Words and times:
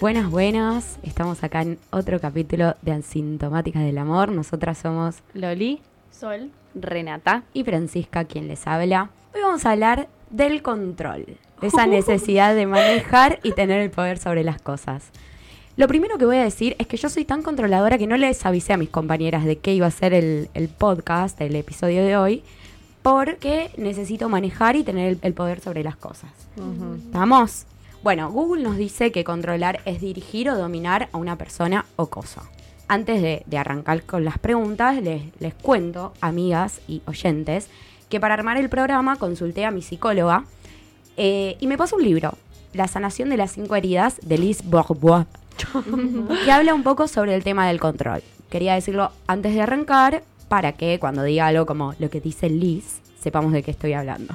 Buenas, 0.00 0.30
buenas. 0.30 0.98
Estamos 1.02 1.44
acá 1.44 1.60
en 1.60 1.78
otro 1.90 2.18
capítulo 2.20 2.74
de 2.80 2.92
Asintomáticas 2.92 3.82
del 3.82 3.98
Amor. 3.98 4.32
Nosotras 4.32 4.78
somos 4.78 5.16
Loli, 5.34 5.82
Sol, 6.10 6.50
Renata. 6.74 7.42
y 7.52 7.64
Francisca 7.64 8.24
quien 8.24 8.48
les 8.48 8.66
habla. 8.66 9.10
Hoy 9.34 9.42
vamos 9.42 9.66
a 9.66 9.72
hablar 9.72 10.08
del 10.30 10.62
control, 10.62 11.26
de 11.60 11.66
esa 11.66 11.86
necesidad 11.86 12.54
de 12.54 12.66
manejar 12.66 13.40
y 13.42 13.52
tener 13.52 13.82
el 13.82 13.90
poder 13.90 14.16
sobre 14.16 14.42
las 14.42 14.62
cosas. 14.62 15.10
Lo 15.76 15.86
primero 15.86 16.16
que 16.16 16.24
voy 16.24 16.36
a 16.36 16.44
decir 16.44 16.76
es 16.78 16.86
que 16.86 16.96
yo 16.96 17.10
soy 17.10 17.26
tan 17.26 17.42
controladora 17.42 17.98
que 17.98 18.06
no 18.06 18.16
les 18.16 18.46
avisé 18.46 18.72
a 18.72 18.78
mis 18.78 18.88
compañeras 18.88 19.44
de 19.44 19.58
qué 19.58 19.74
iba 19.74 19.86
a 19.86 19.90
ser 19.90 20.14
el, 20.14 20.48
el 20.54 20.68
podcast, 20.68 21.38
el 21.42 21.54
episodio 21.56 22.02
de 22.02 22.16
hoy, 22.16 22.42
porque 23.02 23.70
necesito 23.76 24.30
manejar 24.30 24.76
y 24.76 24.82
tener 24.82 25.10
el, 25.10 25.18
el 25.20 25.34
poder 25.34 25.60
sobre 25.60 25.84
las 25.84 25.96
cosas. 25.96 26.30
¿Estamos? 27.04 27.66
Bueno, 28.02 28.30
Google 28.30 28.62
nos 28.62 28.76
dice 28.76 29.12
que 29.12 29.24
controlar 29.24 29.80
es 29.84 30.00
dirigir 30.00 30.48
o 30.48 30.56
dominar 30.56 31.08
a 31.12 31.18
una 31.18 31.36
persona 31.36 31.84
o 31.96 32.06
cosa. 32.06 32.42
Antes 32.88 33.20
de, 33.20 33.42
de 33.46 33.58
arrancar 33.58 34.02
con 34.04 34.24
las 34.24 34.38
preguntas, 34.38 35.02
les, 35.02 35.22
les 35.38 35.54
cuento, 35.54 36.14
amigas 36.20 36.80
y 36.88 37.02
oyentes, 37.06 37.68
que 38.08 38.18
para 38.18 38.34
armar 38.34 38.56
el 38.56 38.68
programa 38.68 39.16
consulté 39.16 39.64
a 39.64 39.70
mi 39.70 39.82
psicóloga 39.82 40.44
eh, 41.16 41.56
y 41.60 41.66
me 41.66 41.76
pasó 41.76 41.96
un 41.96 42.02
libro, 42.02 42.36
La 42.72 42.88
sanación 42.88 43.28
de 43.28 43.36
las 43.36 43.52
cinco 43.52 43.76
heridas, 43.76 44.18
de 44.22 44.38
Liz 44.38 44.62
Bourbois, 44.64 45.26
que 46.44 46.52
habla 46.52 46.74
un 46.74 46.82
poco 46.82 47.06
sobre 47.06 47.34
el 47.34 47.44
tema 47.44 47.68
del 47.68 47.80
control. 47.80 48.22
Quería 48.48 48.74
decirlo 48.74 49.12
antes 49.26 49.54
de 49.54 49.60
arrancar 49.60 50.22
para 50.48 50.72
que 50.72 50.98
cuando 50.98 51.22
diga 51.22 51.46
algo 51.46 51.66
como 51.66 51.94
lo 51.98 52.08
que 52.08 52.20
dice 52.20 52.48
Liz, 52.48 53.00
sepamos 53.20 53.52
de 53.52 53.62
qué 53.62 53.70
estoy 53.70 53.92
hablando. 53.92 54.34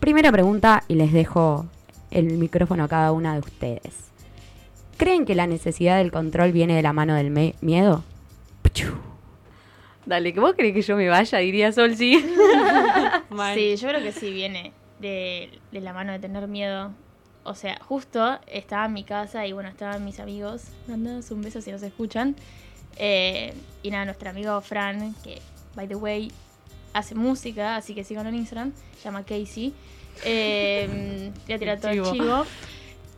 Primera 0.00 0.30
pregunta 0.30 0.84
y 0.88 0.94
les 0.94 1.12
dejo 1.12 1.66
el 2.10 2.38
micrófono 2.38 2.84
a 2.84 2.88
cada 2.88 3.12
una 3.12 3.34
de 3.34 3.40
ustedes. 3.40 4.08
¿Creen 4.96 5.24
que 5.24 5.34
la 5.34 5.46
necesidad 5.46 5.98
del 5.98 6.10
control 6.10 6.52
viene 6.52 6.74
de 6.74 6.82
la 6.82 6.92
mano 6.92 7.14
del 7.14 7.30
miedo? 7.60 8.04
Pichu. 8.62 8.92
Dale, 10.06 10.32
que 10.32 10.40
vos 10.40 10.54
crees 10.56 10.74
que 10.74 10.82
yo 10.82 10.96
me 10.96 11.08
vaya, 11.08 11.38
diría 11.38 11.70
Sol, 11.72 11.94
sí. 11.96 12.18
Sí, 13.54 13.76
yo 13.76 13.88
creo 13.88 14.02
que 14.02 14.12
sí 14.12 14.32
viene 14.32 14.72
de, 14.98 15.50
de 15.70 15.80
la 15.80 15.92
mano 15.92 16.12
de 16.12 16.18
tener 16.18 16.48
miedo. 16.48 16.92
O 17.44 17.54
sea, 17.54 17.78
justo 17.86 18.38
estaba 18.46 18.86
en 18.86 18.92
mi 18.92 19.04
casa 19.04 19.46
y 19.46 19.52
bueno, 19.52 19.68
estaban 19.68 20.04
mis 20.04 20.18
amigos. 20.18 20.64
Mandándonos 20.86 21.30
un 21.30 21.42
beso 21.42 21.60
si 21.60 21.70
nos 21.70 21.82
escuchan. 21.82 22.36
Eh, 22.96 23.54
y 23.82 23.90
nada, 23.90 24.04
nuestro 24.06 24.30
amigo 24.30 24.60
Fran, 24.60 25.14
que 25.22 25.40
by 25.76 25.86
the 25.86 25.94
way 25.94 26.32
hace 26.92 27.14
música, 27.14 27.76
así 27.76 27.94
que 27.94 28.02
síganlo 28.02 28.30
en 28.30 28.36
Instagram, 28.36 28.72
se 28.96 29.04
llama 29.04 29.22
Casey. 29.22 29.72
Eh, 30.24 31.32
voy 31.46 31.54
a 31.54 31.58
tirar 31.58 31.80
todo 31.80 31.90
el 31.90 32.02
Chivo. 32.02 32.44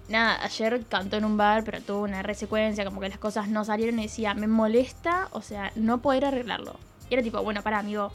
Nada, 0.09 0.43
ayer 0.43 0.85
cantó 0.89 1.19
en 1.19 1.25
un 1.25 1.37
bar, 1.37 1.63
pero 1.63 1.81
tuvo 1.81 2.03
una 2.03 2.23
resecuencia, 2.23 2.85
como 2.85 3.01
que 3.01 3.09
las 3.09 3.19
cosas 3.19 3.49
no 3.49 3.65
salieron 3.65 3.99
y 4.01 4.03
decía, 4.03 4.35
me 4.35 4.49
molesta, 4.49 5.29
o 5.31 5.41
sea, 5.41 5.71
no 5.77 6.03
poder 6.03 6.25
arreglarlo. 6.25 6.75
Y 7.09 7.15
era 7.15 7.23
tipo, 7.23 7.41
bueno, 7.43 7.63
para 7.63 7.79
amigo, 7.79 8.11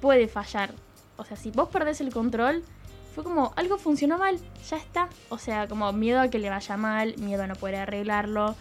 puede 0.00 0.26
fallar. 0.26 0.74
O 1.16 1.24
sea, 1.24 1.36
si 1.36 1.52
vos 1.52 1.68
perdés 1.68 2.00
el 2.00 2.12
control, 2.12 2.64
fue 3.14 3.22
como, 3.22 3.52
algo 3.56 3.78
funcionó 3.78 4.18
mal, 4.18 4.38
ya 4.68 4.76
está. 4.76 5.08
O 5.28 5.38
sea, 5.38 5.68
como 5.68 5.92
miedo 5.92 6.20
a 6.20 6.28
que 6.28 6.38
le 6.38 6.50
vaya 6.50 6.76
mal, 6.76 7.16
miedo 7.16 7.44
a 7.44 7.46
no 7.46 7.54
poder 7.54 7.76
arreglarlo. 7.76 8.56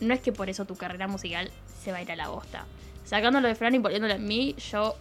No 0.00 0.14
es 0.14 0.20
que 0.20 0.30
por 0.30 0.50
eso 0.50 0.64
tu 0.66 0.76
carrera 0.76 1.08
musical 1.08 1.50
se 1.82 1.90
va 1.90 1.98
a 1.98 2.02
ir 2.02 2.12
a 2.12 2.16
la 2.16 2.28
bosta. 2.28 2.66
Sacándolo 3.04 3.48
de 3.48 3.54
Fran 3.54 3.74
y 3.74 3.80
poniéndolo 3.80 4.14
en 4.14 4.26
mí, 4.26 4.54
yo 4.70 4.94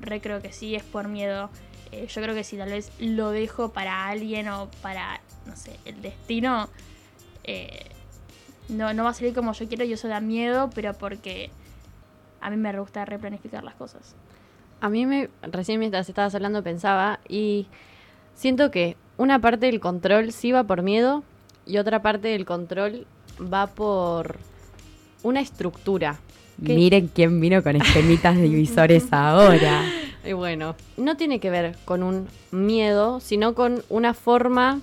re 0.00 0.20
creo 0.20 0.42
que 0.42 0.52
sí, 0.52 0.74
es 0.74 0.82
por 0.82 1.08
miedo. 1.08 1.50
Eh, 1.94 2.08
yo 2.08 2.22
creo 2.22 2.34
que 2.34 2.42
si 2.42 2.56
tal 2.56 2.70
vez 2.70 2.90
lo 2.98 3.30
dejo 3.30 3.72
para 3.72 4.08
alguien 4.08 4.48
o 4.48 4.68
para, 4.82 5.20
no 5.46 5.54
sé, 5.54 5.78
el 5.84 6.02
destino, 6.02 6.68
eh, 7.44 7.86
no, 8.68 8.92
no 8.92 9.04
va 9.04 9.10
a 9.10 9.14
salir 9.14 9.32
como 9.32 9.52
yo 9.52 9.68
quiero 9.68 9.84
y 9.84 9.92
eso 9.92 10.08
da 10.08 10.20
miedo, 10.20 10.70
pero 10.74 10.94
porque 10.94 11.50
a 12.40 12.50
mí 12.50 12.56
me 12.56 12.76
gusta 12.78 13.04
replanificar 13.04 13.62
las 13.62 13.74
cosas. 13.74 14.16
A 14.80 14.88
mí 14.88 15.06
me, 15.06 15.30
recién 15.42 15.78
mientras 15.78 16.08
estabas 16.08 16.34
hablando 16.34 16.64
pensaba 16.64 17.20
y 17.28 17.68
siento 18.34 18.72
que 18.72 18.96
una 19.16 19.38
parte 19.38 19.66
del 19.66 19.78
control 19.78 20.32
sí 20.32 20.50
va 20.50 20.64
por 20.64 20.82
miedo 20.82 21.22
y 21.64 21.78
otra 21.78 22.02
parte 22.02 22.28
del 22.28 22.44
control 22.44 23.06
va 23.40 23.68
por 23.68 24.38
una 25.22 25.40
estructura. 25.40 26.18
¿Qué? 26.64 26.74
Miren 26.74 27.08
quién 27.08 27.40
vino 27.40 27.62
con 27.62 27.76
esquemitas 27.76 28.36
divisores 28.36 29.12
ahora. 29.12 29.82
Y 30.24 30.32
bueno, 30.32 30.74
no 30.96 31.16
tiene 31.16 31.38
que 31.38 31.50
ver 31.50 31.76
con 31.84 32.02
un 32.02 32.28
miedo, 32.50 33.20
sino 33.20 33.54
con 33.54 33.84
una 33.88 34.14
forma 34.14 34.80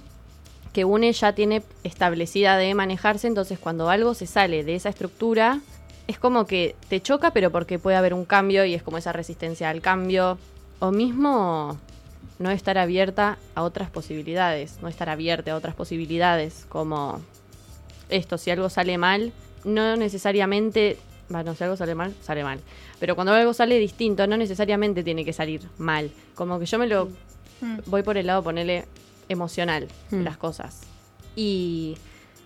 que 0.74 0.86
une 0.86 1.12
ya 1.12 1.34
tiene 1.34 1.64
establecida 1.84 2.58
de 2.58 2.74
manejarse, 2.76 3.28
entonces 3.28 3.60
cuando 3.60 3.90
algo 3.90 4.14
se 4.14 4.28
sale 4.28 4.64
de 4.64 4.76
esa 4.76 4.90
estructura, 4.90 5.60
es 6.08 6.20
como 6.20 6.46
que 6.46 6.76
te 6.90 7.02
choca, 7.02 7.32
pero 7.32 7.52
porque 7.52 7.80
puede 7.80 7.98
haber 7.98 8.14
un 8.14 8.26
cambio 8.26 8.66
y 8.66 8.74
es 8.74 8.84
como 8.84 8.98
esa 8.98 9.12
resistencia 9.12 9.70
al 9.70 9.82
cambio, 9.82 10.38
o 10.80 10.92
mismo 10.92 11.78
no 12.40 12.52
estar 12.52 12.78
abierta 12.78 13.38
a 13.56 13.64
otras 13.64 13.90
posibilidades, 13.90 14.80
no 14.82 14.88
estar 14.88 15.10
abierta 15.10 15.52
a 15.52 15.56
otras 15.56 15.76
posibilidades, 15.76 16.66
como 16.70 17.22
esto, 18.10 18.38
si 18.38 18.52
algo 18.52 18.70
sale 18.70 18.98
mal, 18.98 19.32
no 19.64 19.96
necesariamente, 19.96 20.98
bueno, 21.32 21.56
si 21.56 21.64
algo 21.64 21.76
sale 21.78 21.96
mal, 21.96 22.14
sale 22.22 22.44
mal. 22.44 22.60
Pero 23.00 23.16
cuando 23.16 23.34
algo 23.34 23.54
sale 23.54 23.78
distinto, 23.80 24.26
no 24.28 24.38
necesariamente 24.38 25.04
tiene 25.04 25.24
que 25.26 25.34
salir 25.34 25.62
mal. 25.78 26.12
Como 26.36 26.60
que 26.60 26.66
yo 26.66 26.78
me 26.80 26.88
lo 26.88 27.08
Mm. 27.62 27.78
voy 27.86 28.02
por 28.04 28.18
el 28.18 28.26
lado, 28.28 28.42
ponerle 28.44 28.86
emocional 29.30 29.88
Mm. 30.12 30.22
las 30.24 30.38
cosas. 30.38 30.82
Y 31.36 31.98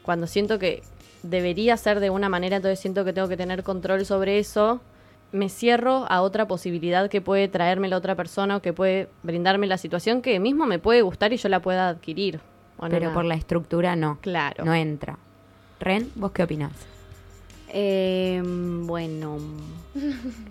cuando 0.03 0.27
siento 0.27 0.59
que 0.59 0.83
debería 1.23 1.75
ser 1.77 1.99
de 1.99 2.09
una 2.09 2.29
manera, 2.29 2.57
entonces 2.57 2.79
siento 2.79 3.03
que 3.05 3.13
tengo 3.13 3.27
que 3.27 3.37
tener 3.37 3.63
control 3.63 4.05
sobre 4.05 4.39
eso, 4.39 4.81
me 5.31 5.49
cierro 5.49 6.05
a 6.09 6.21
otra 6.21 6.47
posibilidad 6.47 7.09
que 7.09 7.19
puede 7.21 7.47
traerme 7.47 7.87
la 7.89 7.97
otra 7.97 8.15
persona 8.15 8.57
o 8.57 8.61
que 8.61 8.73
puede 8.73 9.09
brindarme 9.23 9.67
la 9.67 9.77
situación 9.77 10.21
que 10.21 10.39
mismo 10.39 10.65
me 10.65 10.79
puede 10.79 11.01
gustar 11.01 11.33
y 11.33 11.37
yo 11.37 11.49
la 11.49 11.61
pueda 11.61 11.89
adquirir. 11.89 12.39
¿O 12.77 12.83
no, 12.85 12.89
Pero 12.89 13.13
por 13.13 13.25
la 13.25 13.35
estructura 13.35 13.95
no. 13.95 14.19
Claro. 14.21 14.63
No 14.65 14.73
entra. 14.73 15.17
Ren, 15.79 16.11
¿vos 16.15 16.31
qué 16.31 16.43
opinás? 16.43 16.71
Eh, 17.69 18.41
bueno, 18.43 19.37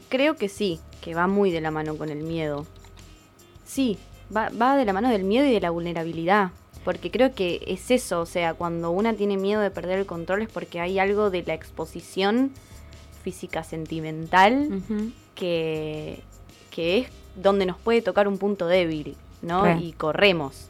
creo 0.09 0.37
que 0.37 0.49
sí, 0.49 0.81
que 1.01 1.15
va 1.15 1.27
muy 1.27 1.51
de 1.51 1.61
la 1.61 1.71
mano 1.71 1.97
con 1.97 2.11
el 2.11 2.23
miedo. 2.23 2.67
Sí, 3.65 3.99
va, 4.35 4.51
va 4.51 4.77
de 4.77 4.85
la 4.85 4.93
mano 4.93 5.09
del 5.09 5.25
miedo 5.25 5.47
y 5.47 5.53
de 5.53 5.61
la 5.61 5.71
vulnerabilidad. 5.71 6.51
Porque 6.85 7.11
creo 7.11 7.35
que 7.35 7.65
es 7.67 7.91
eso, 7.91 8.21
o 8.21 8.27
sea, 8.27 8.53
cuando 8.53 8.91
una 8.91 9.15
tiene 9.15 9.39
miedo 9.39 9.63
de 9.63 9.71
perder 9.71 10.01
el 10.01 10.07
control 10.07 10.43
es 10.43 10.51
porque 10.51 10.81
hay 10.81 10.99
algo 10.99 11.31
de 11.31 11.43
la 11.43 11.55
exposición 11.55 12.53
física 13.23 13.65
sentimental 13.65 14.83
que, 15.35 16.21
que 16.71 16.99
es 16.99 17.07
donde 17.37 17.65
nos 17.65 17.79
puede 17.79 18.03
tocar 18.03 18.29
un 18.29 18.37
punto 18.37 18.67
débil, 18.67 19.17
¿no? 19.41 19.65
Re. 19.65 19.79
Y 19.81 19.93
corremos. 19.93 20.69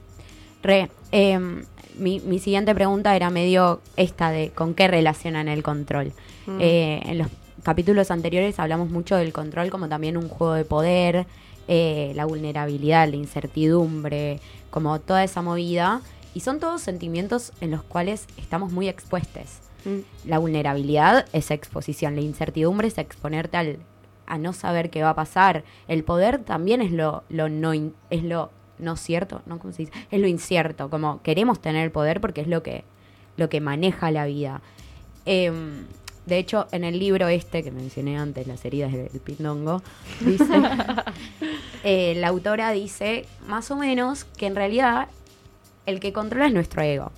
Re, 0.62 0.88
em, 1.10 1.64
mi, 1.98 2.20
mi 2.20 2.38
siguiente 2.38 2.74
pregunta 2.74 3.14
era 3.16 3.30
medio 3.30 3.80
esta 3.96 4.30
de 4.30 4.50
con 4.50 4.74
qué 4.74 4.88
relacionan 4.88 5.48
el 5.48 5.62
control. 5.62 6.12
Mm. 6.46 6.58
Eh, 6.60 7.02
en 7.06 7.18
los 7.18 7.28
capítulos 7.62 8.10
anteriores 8.10 8.58
hablamos 8.58 8.90
mucho 8.90 9.16
del 9.16 9.32
control 9.32 9.70
como 9.70 9.88
también 9.88 10.16
un 10.16 10.28
juego 10.28 10.54
de 10.54 10.64
poder, 10.64 11.26
eh, 11.68 12.12
la 12.14 12.26
vulnerabilidad, 12.26 13.08
la 13.08 13.16
incertidumbre, 13.16 14.40
como 14.70 14.98
toda 15.00 15.24
esa 15.24 15.40
movida. 15.42 16.00
Y 16.34 16.40
son 16.40 16.58
todos 16.58 16.80
sentimientos 16.82 17.52
en 17.60 17.70
los 17.70 17.82
cuales 17.84 18.26
estamos 18.36 18.72
muy 18.72 18.88
expuestos. 18.88 19.60
Mm. 19.84 20.28
La 20.28 20.38
vulnerabilidad 20.38 21.26
es 21.32 21.50
exposición, 21.50 22.16
la 22.16 22.22
incertidumbre 22.22 22.88
es 22.88 22.98
exponerte 22.98 23.56
al, 23.56 23.78
a 24.26 24.36
no 24.38 24.52
saber 24.52 24.90
qué 24.90 25.02
va 25.02 25.10
a 25.10 25.14
pasar. 25.14 25.62
El 25.86 26.02
poder 26.02 26.40
también 26.40 26.82
es 26.82 26.90
lo, 26.90 27.22
lo 27.28 27.48
no 27.48 27.72
in- 27.72 27.94
es 28.10 28.24
lo 28.24 28.50
no 28.78 28.96
cierto, 28.96 29.42
¿no? 29.46 29.58
¿Cómo 29.58 29.72
se 29.72 29.82
dice? 29.82 29.92
Es 30.10 30.20
lo 30.20 30.26
incierto, 30.26 30.90
como 30.90 31.22
queremos 31.22 31.60
tener 31.60 31.84
el 31.84 31.90
poder 31.90 32.20
porque 32.20 32.40
es 32.40 32.48
lo 32.48 32.62
que, 32.62 32.84
lo 33.36 33.48
que 33.48 33.60
maneja 33.60 34.10
la 34.10 34.26
vida. 34.26 34.60
Em, 35.26 35.86
de 36.26 36.38
hecho, 36.38 36.66
en 36.72 36.84
el 36.84 36.98
libro 36.98 37.28
este 37.28 37.62
que 37.62 37.70
mencioné 37.70 38.18
antes, 38.18 38.46
Las 38.46 38.64
heridas 38.64 38.92
del 38.92 39.08
pindongo, 39.20 39.82
dice, 40.20 40.44
eh, 41.84 42.14
la 42.16 42.28
autora 42.28 42.70
dice 42.70 43.26
más 43.46 43.70
o 43.70 43.76
menos 43.76 44.24
que 44.24 44.46
en 44.46 44.56
realidad 44.56 45.08
el 45.86 46.00
que 46.00 46.12
controla 46.12 46.46
es 46.46 46.52
nuestro 46.52 46.82
ego. 46.82 47.12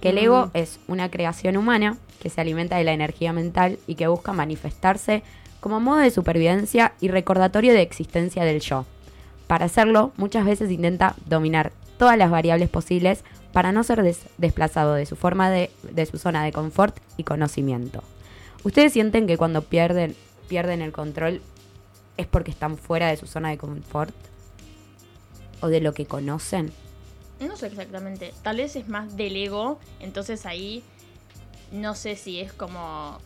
Que 0.00 0.10
el 0.10 0.18
ego 0.18 0.50
es 0.54 0.78
una 0.86 1.10
creación 1.10 1.56
humana 1.56 1.96
que 2.20 2.30
se 2.30 2.40
alimenta 2.40 2.76
de 2.76 2.84
la 2.84 2.92
energía 2.92 3.32
mental 3.32 3.78
y 3.86 3.96
que 3.96 4.06
busca 4.06 4.32
manifestarse 4.32 5.22
como 5.60 5.80
modo 5.80 5.98
de 5.98 6.10
supervivencia 6.10 6.92
y 7.00 7.08
recordatorio 7.08 7.72
de 7.72 7.82
existencia 7.82 8.44
del 8.44 8.60
yo. 8.60 8.84
Para 9.54 9.66
hacerlo, 9.66 10.10
muchas 10.16 10.44
veces 10.44 10.68
intenta 10.72 11.14
dominar 11.26 11.70
todas 11.96 12.18
las 12.18 12.28
variables 12.28 12.68
posibles 12.68 13.22
para 13.52 13.70
no 13.70 13.84
ser 13.84 14.02
des- 14.02 14.26
desplazado 14.36 14.94
de 14.94 15.06
su 15.06 15.14
forma 15.14 15.48
de 15.48 15.70
su 16.10 16.18
zona 16.18 16.42
de 16.42 16.50
confort 16.50 16.96
y 17.16 17.22
conocimiento. 17.22 18.02
¿Ustedes 18.64 18.92
sienten 18.92 19.28
que 19.28 19.38
cuando 19.38 19.62
pierden, 19.62 20.16
pierden 20.48 20.82
el 20.82 20.90
control 20.90 21.40
es 22.16 22.26
porque 22.26 22.50
están 22.50 22.76
fuera 22.76 23.06
de 23.06 23.16
su 23.16 23.28
zona 23.28 23.50
de 23.50 23.56
confort? 23.58 24.12
¿O 25.60 25.68
de 25.68 25.80
lo 25.80 25.94
que 25.94 26.04
conocen? 26.06 26.72
No 27.38 27.56
sé 27.56 27.68
exactamente. 27.68 28.34
Tal 28.42 28.56
vez 28.56 28.74
es 28.74 28.88
más 28.88 29.16
del 29.16 29.36
ego. 29.36 29.78
Entonces 30.00 30.46
ahí 30.46 30.82
no 31.70 31.94
sé 31.94 32.16
si 32.16 32.40
es 32.40 32.52
como 32.52 33.18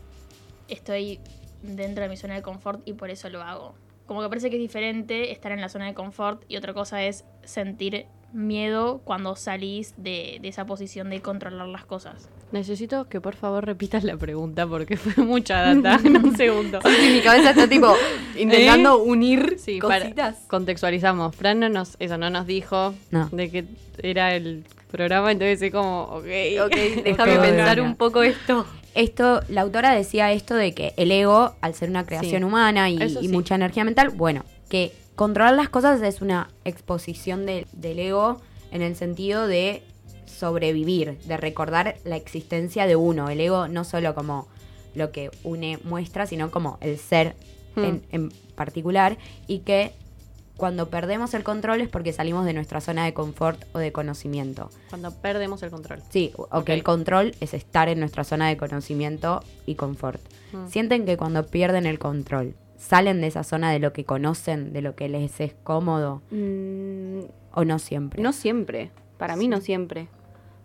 estoy 0.68 1.20
dentro 1.62 2.02
de 2.02 2.10
mi 2.10 2.18
zona 2.18 2.34
de 2.34 2.42
confort 2.42 2.86
y 2.86 2.92
por 2.92 3.08
eso 3.08 3.30
lo 3.30 3.40
hago. 3.40 3.72
Como 4.08 4.20
que 4.22 4.28
parece 4.28 4.50
que 4.50 4.56
es 4.56 4.62
diferente 4.62 5.30
estar 5.30 5.52
en 5.52 5.60
la 5.60 5.68
zona 5.68 5.86
de 5.86 5.94
confort 5.94 6.42
y 6.48 6.56
otra 6.56 6.74
cosa 6.74 7.04
es 7.04 7.24
sentir 7.44 8.06
miedo 8.32 9.00
cuando 9.04 9.36
salís 9.36 9.94
de, 9.96 10.38
de 10.42 10.48
esa 10.48 10.66
posición 10.66 11.08
de 11.10 11.20
controlar 11.22 11.66
las 11.68 11.84
cosas. 11.84 12.28
Necesito 12.52 13.08
que 13.08 13.20
por 13.20 13.34
favor 13.36 13.64
repitas 13.64 14.04
la 14.04 14.16
pregunta 14.16 14.66
porque 14.66 14.96
fue 14.98 15.22
mucha 15.24 15.62
data 15.74 16.00
en 16.04 16.16
un 16.24 16.36
segundo. 16.36 16.80
Sí, 16.82 17.10
mi 17.12 17.20
cabeza 17.20 17.50
está 17.50 17.68
tipo 17.68 17.94
intentando 18.38 18.98
unir 19.02 19.56
Sí, 19.58 19.78
para- 19.80 20.00
cositas. 20.00 20.44
contextualizamos. 20.48 21.36
Fran 21.36 21.60
no 21.60 21.68
nos, 21.68 21.96
eso 22.00 22.18
no 22.18 22.28
nos 22.30 22.46
dijo 22.46 22.94
No. 23.10 23.28
de 23.30 23.50
que 23.50 23.64
era 24.02 24.34
el 24.34 24.64
programa, 24.90 25.32
entonces 25.32 25.60
es 25.62 25.72
como, 25.72 26.02
ok. 26.04 26.24
Ok, 26.66 26.74
déjame 27.04 27.36
Ok. 27.36 27.42
pensar 27.42 27.76
Bueno. 27.76 27.84
un 27.84 27.96
poco 27.96 28.22
esto. 28.22 28.66
Esto, 28.98 29.42
la 29.48 29.60
autora 29.60 29.94
decía 29.94 30.32
esto 30.32 30.56
de 30.56 30.74
que 30.74 30.92
el 30.96 31.12
ego, 31.12 31.54
al 31.60 31.72
ser 31.74 31.88
una 31.88 32.04
creación 32.04 32.40
Sí. 32.42 32.44
humana 32.44 32.90
y, 32.90 32.98
mucha 33.28 33.54
energía 33.54 33.84
mental, 33.84 34.08
bueno, 34.10 34.44
que 34.68 34.92
controlar 35.14 35.54
las 35.54 35.68
cosas 35.68 36.02
es 36.02 36.20
una 36.20 36.50
exposición 36.64 37.46
de- 37.46 37.68
del 37.72 38.00
ego 38.00 38.40
en 38.72 38.82
el 38.82 38.96
sentido 38.96 39.46
de 39.46 39.84
sobrevivir, 40.26 41.16
de 41.20 41.36
recordar 41.36 41.94
la 42.04 42.16
existencia 42.16 42.86
de 42.88 42.96
uno. 42.96 43.28
El 43.30 43.40
ego 43.40 43.68
no 43.68 43.84
solo 43.84 44.16
como 44.16 44.48
lo 44.96 45.12
que 45.12 45.30
une 45.44 45.78
muestra, 45.84 46.26
sino 46.26 46.50
como 46.50 46.78
el 46.80 46.98
ser 46.98 47.36
Hmm. 47.76 47.84
en, 47.84 48.02
en 48.10 48.32
particular 48.56 49.16
y 49.46 49.60
que 49.60 49.92
cuando 50.58 50.90
perdemos 50.90 51.34
el 51.34 51.44
control 51.44 51.80
es 51.80 51.88
porque 51.88 52.12
salimos 52.12 52.44
de 52.44 52.52
nuestra 52.52 52.80
zona 52.80 53.04
de 53.04 53.14
confort 53.14 53.62
o 53.74 53.78
de 53.78 53.92
conocimiento. 53.92 54.70
Cuando 54.90 55.12
perdemos 55.12 55.62
el 55.62 55.70
control. 55.70 56.02
Sí, 56.10 56.32
o 56.36 56.64
que 56.64 56.74
el 56.74 56.82
control 56.82 57.36
es 57.40 57.54
estar 57.54 57.88
en 57.88 58.00
nuestra 58.00 58.24
zona 58.24 58.48
de 58.48 58.56
conocimiento 58.56 59.40
y 59.66 59.76
confort. 59.76 60.20
Mm. 60.52 60.66
Sienten 60.66 61.06
que 61.06 61.16
cuando 61.16 61.46
pierden 61.46 61.86
el 61.86 62.00
control, 62.00 62.56
salen 62.76 63.20
de 63.20 63.28
esa 63.28 63.44
zona 63.44 63.70
de 63.70 63.78
lo 63.78 63.92
que 63.92 64.04
conocen, 64.04 64.72
de 64.72 64.82
lo 64.82 64.96
que 64.96 65.08
les 65.08 65.40
es 65.40 65.54
cómodo, 65.62 66.22
Mm, 66.32 67.20
o 67.54 67.64
no 67.64 67.78
siempre. 67.78 68.20
No 68.20 68.32
siempre, 68.32 68.90
para 69.16 69.36
mí 69.36 69.46
no 69.46 69.60
siempre. 69.60 70.08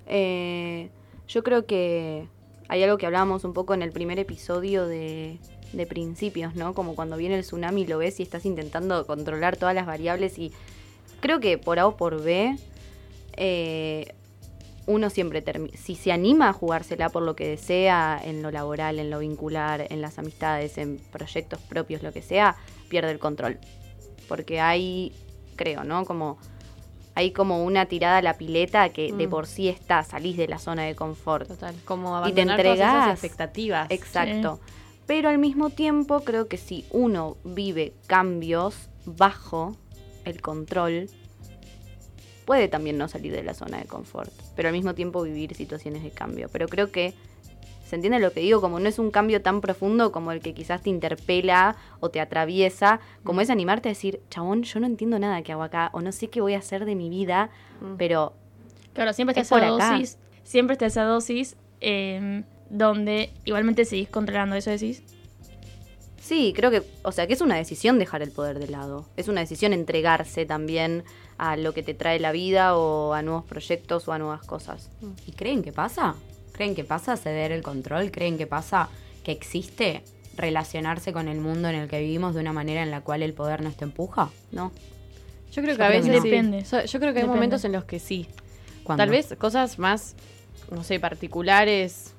Eh, 0.07 0.89
yo 1.27 1.43
creo 1.43 1.67
que 1.67 2.27
hay 2.67 2.81
algo 2.81 2.97
que 2.97 3.05
hablábamos 3.05 3.43
un 3.43 3.53
poco 3.53 3.75
en 3.75 3.83
el 3.83 3.91
primer 3.91 4.17
episodio 4.17 4.87
de, 4.87 5.37
de 5.73 5.85
principios, 5.85 6.55
¿no? 6.55 6.73
Como 6.73 6.95
cuando 6.95 7.17
viene 7.17 7.35
el 7.35 7.41
tsunami 7.41 7.85
lo 7.85 7.97
ves 7.97 8.19
y 8.19 8.23
estás 8.23 8.45
intentando 8.45 9.05
controlar 9.05 9.57
todas 9.57 9.75
las 9.75 9.85
variables 9.85 10.37
y 10.39 10.51
creo 11.19 11.39
que 11.39 11.57
por 11.57 11.79
A 11.79 11.87
o 11.87 11.97
por 11.97 12.21
B, 12.21 12.57
eh, 13.37 14.13
uno 14.85 15.09
siempre 15.09 15.41
termina, 15.41 15.75
si 15.77 15.95
se 15.95 16.11
anima 16.11 16.49
a 16.49 16.53
jugársela 16.53 17.09
por 17.09 17.23
lo 17.23 17.35
que 17.35 17.47
desea 17.47 18.19
en 18.23 18.41
lo 18.41 18.51
laboral, 18.51 18.99
en 18.99 19.09
lo 19.09 19.19
vincular, 19.19 19.87
en 19.89 20.01
las 20.01 20.19
amistades, 20.19 20.77
en 20.77 20.97
proyectos 21.11 21.59
propios, 21.61 22.03
lo 22.03 22.11
que 22.11 22.21
sea, 22.21 22.55
pierde 22.89 23.11
el 23.11 23.19
control. 23.19 23.59
Porque 24.27 24.59
hay, 24.59 25.13
creo, 25.55 25.83
¿no? 25.83 26.05
Como 26.05 26.37
hay 27.15 27.31
como 27.31 27.63
una 27.63 27.85
tirada 27.85 28.17
a 28.17 28.21
la 28.21 28.37
pileta 28.37 28.89
que 28.89 29.13
de 29.13 29.27
Mm. 29.27 29.29
por 29.29 29.45
sí 29.45 29.69
está, 29.69 30.03
salís 30.03 30.35
de 30.35 30.47
la 30.47 30.57
zona 30.57 30.83
de 30.83 30.95
confort. 30.95 31.47
Total. 31.47 31.75
Como 31.85 32.09
Y 32.27 32.33
te 32.33 32.41
abandonar 32.41 32.61
todas 32.61 32.79
esas 32.79 33.11
expectativas. 33.11 33.91
Exacto. 33.91 34.59
Pero 35.05 35.29
al 35.29 35.37
mismo 35.37 35.69
tiempo 35.69 36.21
creo 36.21 36.47
que 36.47 36.57
si 36.57 36.85
uno 36.91 37.37
vive 37.43 37.93
cambios 38.07 38.89
bajo 39.05 39.75
el 40.25 40.41
control, 40.41 41.09
puede 42.45 42.67
también 42.67 42.97
no 42.97 43.07
salir 43.07 43.31
de 43.33 43.43
la 43.43 43.53
zona 43.53 43.77
de 43.79 43.85
confort, 43.85 44.31
pero 44.55 44.69
al 44.69 44.73
mismo 44.73 44.93
tiempo 44.95 45.21
vivir 45.23 45.55
situaciones 45.55 46.03
de 46.03 46.11
cambio. 46.11 46.49
Pero 46.51 46.67
creo 46.67 46.91
que, 46.91 47.13
¿se 47.85 47.95
entiende 47.95 48.19
lo 48.19 48.31
que 48.31 48.39
digo? 48.41 48.61
Como 48.61 48.79
no 48.79 48.87
es 48.89 48.99
un 48.99 49.11
cambio 49.11 49.41
tan 49.41 49.61
profundo 49.61 50.11
como 50.11 50.31
el 50.31 50.39
que 50.41 50.53
quizás 50.53 50.81
te 50.81 50.89
interpela 50.89 51.75
o 51.99 52.09
te 52.09 52.19
atraviesa, 52.19 52.99
como 53.23 53.41
es 53.41 53.49
animarte 53.49 53.89
a 53.89 53.91
decir, 53.91 54.21
chabón, 54.29 54.63
yo 54.63 54.79
no 54.79 54.87
entiendo 54.87 55.19
nada 55.19 55.41
que 55.41 55.51
hago 55.51 55.63
acá, 55.63 55.89
o 55.93 56.01
no 56.01 56.11
sé 56.11 56.29
qué 56.29 56.41
voy 56.41 56.53
a 56.53 56.59
hacer 56.59 56.85
de 56.85 56.95
mi 56.95 57.09
vida, 57.09 57.49
Mm. 57.81 57.95
pero 57.97 58.33
Claro, 58.93 59.11
siempre 59.13 59.31
está 59.31 59.41
Es 59.41 59.47
esa 59.63 59.73
acá. 59.75 59.91
dosis. 59.93 60.17
Siempre 60.43 60.73
está 60.73 60.85
esa 60.85 61.03
dosis 61.03 61.55
eh, 61.81 62.43
donde 62.73 63.31
igualmente 63.45 63.85
seguís 63.85 64.09
controlando 64.09 64.55
eso, 64.55 64.71
decís. 64.71 65.03
Sí, 66.19 66.53
creo 66.55 66.71
que, 66.71 66.81
o 67.03 67.11
sea, 67.11 67.27
que 67.27 67.33
es 67.33 67.41
una 67.41 67.55
decisión 67.55 67.99
dejar 67.99 68.21
el 68.23 68.31
poder 68.31 68.57
de 68.57 68.67
lado. 68.67 69.05
Es 69.17 69.27
una 69.27 69.41
decisión 69.41 69.73
entregarse 69.73 70.45
también 70.45 71.03
a 71.37 71.55
lo 71.57 71.73
que 71.73 71.83
te 71.83 71.93
trae 71.93 72.19
la 72.19 72.31
vida 72.31 72.75
o 72.77 73.13
a 73.13 73.21
nuevos 73.21 73.43
proyectos 73.45 74.07
o 74.07 74.13
a 74.13 74.17
nuevas 74.19 74.43
cosas. 74.45 74.89
¿Y 75.27 75.33
creen 75.33 75.61
que 75.63 75.71
pasa? 75.73 76.15
¿Creen 76.53 76.75
que 76.75 76.83
pasa 76.83 77.17
ceder 77.17 77.51
el 77.51 77.61
control? 77.61 78.09
¿Creen 78.09 78.37
que 78.37 78.47
pasa 78.47 78.89
que 79.23 79.31
existe 79.33 80.01
relacionarse 80.37 81.13
con 81.13 81.27
el 81.27 81.39
mundo 81.39 81.67
en 81.69 81.75
el 81.75 81.89
que 81.89 81.99
vivimos 81.99 82.33
de 82.33 82.41
una 82.41 82.53
manera 82.53 82.81
en 82.81 82.89
la 82.91 83.01
cual 83.01 83.21
el 83.21 83.33
poder 83.33 83.61
nos 83.61 83.75
te 83.75 83.83
empuja? 83.83 84.29
¿No? 84.51 84.71
Yo 85.51 85.61
creo 85.61 85.73
Yo 85.73 85.77
que 85.77 85.83
a 85.83 85.91
que 85.91 85.97
veces 85.97 86.15
no. 86.15 86.21
Depende. 86.23 86.65
So- 86.65 86.85
Yo 86.85 86.99
creo 86.99 87.13
que 87.13 87.19
hay 87.19 87.23
Depende. 87.25 87.27
momentos 87.35 87.65
en 87.65 87.73
los 87.73 87.83
que 87.83 87.99
sí. 87.99 88.27
¿Cuándo? 88.83 89.01
Tal 89.01 89.09
vez 89.09 89.35
cosas 89.37 89.77
más, 89.77 90.15
no 90.71 90.83
sé, 90.83 90.99
particulares. 90.99 92.13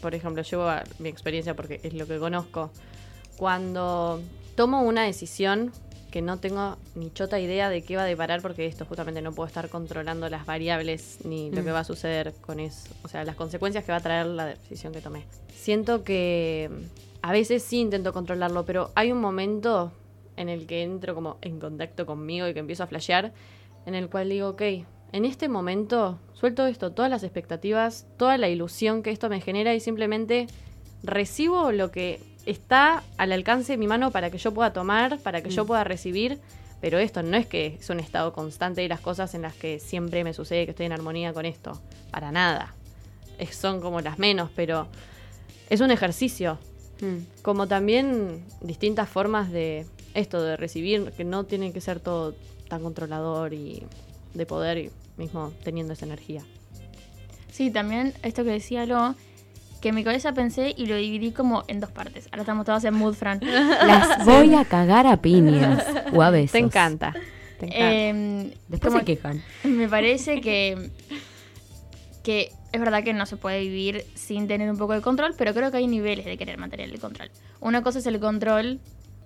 Por 0.00 0.14
ejemplo, 0.14 0.42
llevo 0.42 0.64
a 0.68 0.84
mi 0.98 1.08
experiencia 1.08 1.54
porque 1.54 1.80
es 1.82 1.94
lo 1.94 2.06
que 2.06 2.18
conozco. 2.18 2.70
Cuando 3.36 4.20
tomo 4.56 4.82
una 4.82 5.02
decisión 5.02 5.72
que 6.10 6.22
no 6.22 6.38
tengo 6.38 6.76
ni 6.94 7.10
chota 7.12 7.40
idea 7.40 7.68
de 7.68 7.82
qué 7.82 7.96
va 7.96 8.02
a 8.02 8.06
deparar, 8.06 8.40
porque 8.40 8.66
esto 8.66 8.84
justamente 8.84 9.20
no 9.20 9.32
puedo 9.32 9.48
estar 9.48 9.68
controlando 9.68 10.28
las 10.28 10.46
variables 10.46 11.18
ni 11.24 11.50
lo 11.50 11.62
Mm. 11.62 11.64
que 11.64 11.72
va 11.72 11.80
a 11.80 11.84
suceder 11.84 12.32
con 12.40 12.60
eso. 12.60 12.88
O 13.02 13.08
sea, 13.08 13.24
las 13.24 13.34
consecuencias 13.34 13.84
que 13.84 13.90
va 13.90 13.98
a 13.98 14.02
traer 14.02 14.26
la 14.26 14.46
decisión 14.46 14.92
que 14.92 15.00
tomé. 15.00 15.24
Siento 15.52 16.04
que 16.04 16.70
a 17.22 17.32
veces 17.32 17.64
sí 17.64 17.80
intento 17.80 18.12
controlarlo, 18.12 18.64
pero 18.64 18.92
hay 18.94 19.10
un 19.10 19.20
momento 19.20 19.90
en 20.36 20.48
el 20.48 20.66
que 20.68 20.82
entro 20.84 21.16
como 21.16 21.38
en 21.42 21.58
contacto 21.58 22.06
conmigo 22.06 22.46
y 22.46 22.54
que 22.54 22.60
empiezo 22.60 22.84
a 22.84 22.86
flashear, 22.86 23.32
en 23.86 23.96
el 23.96 24.08
cual 24.08 24.28
digo, 24.28 24.50
ok, 24.50 24.62
en 25.12 25.24
este 25.24 25.48
momento 25.48 26.18
suelto 26.44 26.66
esto, 26.66 26.92
todas 26.92 27.10
las 27.10 27.22
expectativas, 27.22 28.04
toda 28.18 28.36
la 28.36 28.50
ilusión 28.50 29.02
que 29.02 29.10
esto 29.10 29.30
me 29.30 29.40
genera 29.40 29.74
y 29.74 29.80
simplemente 29.80 30.46
recibo 31.02 31.72
lo 31.72 31.90
que 31.90 32.20
está 32.44 33.02
al 33.16 33.32
alcance 33.32 33.72
de 33.72 33.78
mi 33.78 33.86
mano 33.86 34.10
para 34.10 34.28
que 34.30 34.36
yo 34.36 34.52
pueda 34.52 34.74
tomar, 34.74 35.18
para 35.20 35.40
que 35.42 35.48
yo 35.48 35.64
pueda 35.64 35.84
recibir, 35.84 36.38
pero 36.82 36.98
esto 36.98 37.22
no 37.22 37.38
es 37.38 37.46
que 37.46 37.78
es 37.80 37.88
un 37.88 37.98
estado 37.98 38.34
constante 38.34 38.82
de 38.82 38.88
las 38.88 39.00
cosas 39.00 39.32
en 39.34 39.40
las 39.40 39.54
que 39.54 39.80
siempre 39.80 40.22
me 40.22 40.34
sucede 40.34 40.66
que 40.66 40.72
estoy 40.72 40.84
en 40.84 40.92
armonía 40.92 41.32
con 41.32 41.46
esto, 41.46 41.80
para 42.10 42.30
nada. 42.30 42.74
Es- 43.38 43.56
son 43.56 43.80
como 43.80 44.02
las 44.02 44.18
menos, 44.18 44.50
pero 44.54 44.86
es 45.70 45.80
un 45.80 45.90
ejercicio, 45.90 46.58
Mm. 47.00 47.40
como 47.40 47.68
también 47.68 48.44
distintas 48.60 49.08
formas 49.08 49.50
de 49.50 49.86
esto, 50.12 50.42
de 50.42 50.58
recibir, 50.58 51.10
que 51.16 51.24
no 51.24 51.44
tiene 51.44 51.72
que 51.72 51.80
ser 51.80 52.00
todo 52.00 52.34
tan 52.68 52.82
controlador 52.82 53.54
y 53.54 53.82
de 54.34 54.44
poder 54.44 54.76
y 54.76 54.90
mismo 55.16 55.52
teniendo 55.62 55.92
esa 55.92 56.06
energía. 56.06 56.42
Sí, 57.50 57.70
también 57.70 58.12
esto 58.22 58.42
que 58.44 58.50
decía 58.50 58.84
lo 58.86 59.14
que 59.80 59.90
en 59.90 59.94
mi 59.94 60.02
cabeza 60.04 60.32
pensé 60.32 60.74
y 60.76 60.86
lo 60.86 60.96
dividí 60.96 61.30
como 61.32 61.62
en 61.68 61.78
dos 61.80 61.90
partes. 61.92 62.26
Ahora 62.32 62.42
estamos 62.42 62.64
todos 62.66 62.84
en 62.84 62.94
mood, 62.94 63.14
Fran. 63.14 63.38
Las 63.42 64.24
voy 64.24 64.54
a 64.54 64.64
cagar 64.64 65.06
a 65.06 65.18
piñas 65.18 65.84
o 66.12 66.22
a 66.22 66.30
besos. 66.30 66.52
Te 66.52 66.58
encanta. 66.58 67.12
Te 67.60 67.66
encanta. 67.66 67.92
Em, 67.92 68.50
Después 68.68 68.80
como- 68.92 68.98
se 69.00 69.04
quejan. 69.04 69.42
Me 69.64 69.88
parece 69.88 70.40
que, 70.40 70.90
que 72.22 72.50
es 72.72 72.80
verdad 72.80 73.04
que 73.04 73.12
no 73.12 73.26
se 73.26 73.36
puede 73.36 73.60
vivir 73.60 74.04
sin 74.14 74.48
tener 74.48 74.70
un 74.70 74.78
poco 74.78 74.94
de 74.94 75.00
control, 75.02 75.34
pero 75.36 75.52
creo 75.54 75.70
que 75.70 75.76
hay 75.76 75.86
niveles 75.86 76.24
de 76.24 76.36
querer 76.36 76.58
mantener 76.58 76.90
el 76.90 76.98
control. 76.98 77.30
Una 77.60 77.82
cosa 77.82 77.98
es 77.98 78.06
el 78.06 78.18
control 78.18 78.80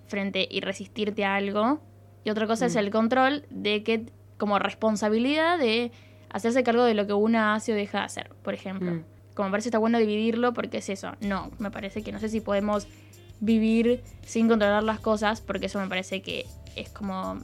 frente 0.06 0.46
y 0.50 0.60
resistirte 0.60 1.24
a 1.24 1.36
algo, 1.36 1.80
y 2.24 2.30
otra 2.30 2.46
cosa 2.46 2.66
es 2.66 2.74
Mm. 2.74 2.78
el 2.78 2.90
control 2.90 3.44
de 3.50 3.82
que, 3.84 4.06
como 4.38 4.58
responsabilidad 4.58 5.58
de 5.58 5.92
hacerse 6.30 6.62
cargo 6.62 6.84
de 6.84 6.94
lo 6.94 7.06
que 7.06 7.12
una 7.12 7.54
hace 7.54 7.72
o 7.72 7.74
deja 7.74 7.98
de 7.98 8.04
hacer, 8.04 8.30
por 8.42 8.54
ejemplo. 8.54 8.92
Mm. 8.92 9.04
Como 9.34 9.48
me 9.48 9.52
parece 9.52 9.68
está 9.68 9.78
bueno 9.78 9.98
dividirlo 9.98 10.52
porque 10.52 10.78
es 10.78 10.88
eso. 10.88 11.12
No, 11.20 11.50
me 11.58 11.70
parece 11.70 12.02
que 12.02 12.12
no 12.12 12.18
sé 12.18 12.28
si 12.28 12.40
podemos 12.40 12.88
vivir 13.40 14.02
sin 14.24 14.48
controlar 14.48 14.82
las 14.82 15.00
cosas, 15.00 15.40
porque 15.40 15.66
eso 15.66 15.78
me 15.78 15.86
parece 15.86 16.22
que 16.22 16.46
es 16.74 16.88
como 16.88 17.38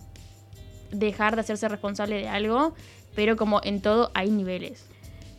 dejar 0.91 1.35
de 1.35 1.43
hacerse 1.43 1.69
responsable 1.69 2.17
de 2.17 2.29
algo, 2.29 2.75
pero 3.15 3.37
como 3.37 3.61
en 3.63 3.81
todo 3.81 4.11
hay 4.15 4.31
niveles. 4.31 4.87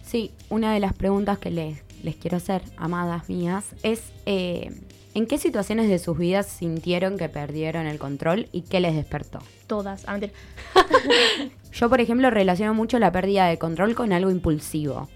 Sí, 0.03 0.31
una 0.50 0.74
de 0.74 0.79
las 0.79 0.93
preguntas 0.93 1.39
que 1.39 1.50
les, 1.51 1.83
les 2.03 2.15
quiero 2.15 2.38
hacer, 2.38 2.62
amadas 2.77 3.27
mías, 3.29 3.65
es 3.83 4.13
eh, 4.25 4.81
¿en 5.15 5.25
qué 5.25 5.39
situaciones 5.39 5.89
de 5.89 5.98
sus 5.98 6.17
vidas 6.17 6.45
sintieron 6.45 7.17
que 7.17 7.29
perdieron 7.29 7.88
el 7.88 7.98
control 7.98 8.48
y 8.51 8.62
qué 8.62 8.79
les 8.79 8.93
despertó? 8.93 9.39
Todas. 9.65 10.03
Ah. 10.07 10.19
Yo, 11.74 11.89
por 11.89 12.00
ejemplo, 12.00 12.29
relaciono 12.29 12.75
mucho 12.75 13.00
la 13.00 13.12
pérdida 13.12 13.48
de 13.48 13.57
control 13.57 13.95
con 13.95 14.13
algo 14.13 14.29
impulsivo. 14.29 15.10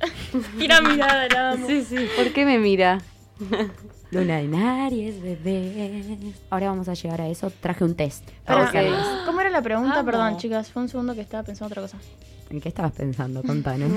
Mira 0.56 0.82
mirada, 0.82 1.28
la 1.28 1.52
amo. 1.52 1.66
Sí, 1.66 1.82
sí. 1.82 1.96
¿Por 2.16 2.32
qué 2.32 2.44
me 2.44 2.58
mira? 2.58 3.00
Luna 4.10 4.38
de 4.38 4.56
Aries, 4.56 5.20
bebé. 5.20 6.16
Ahora 6.50 6.68
vamos 6.68 6.88
a 6.88 6.94
llegar 6.94 7.20
a 7.20 7.28
eso. 7.28 7.50
Traje 7.50 7.84
un 7.84 7.94
test. 7.94 8.28
Para 8.44 8.70
¿Cómo 9.26 9.40
era 9.40 9.50
la 9.50 9.62
pregunta? 9.62 10.00
Amo. 10.00 10.04
Perdón, 10.04 10.36
chicas. 10.38 10.70
Fue 10.70 10.82
un 10.82 10.88
segundo 10.88 11.14
que 11.14 11.20
estaba 11.20 11.42
pensando 11.42 11.72
otra 11.72 11.82
cosa. 11.82 11.98
¿En 12.50 12.60
qué 12.60 12.68
estabas 12.68 12.92
pensando? 12.92 13.42
Contanos. 13.42 13.90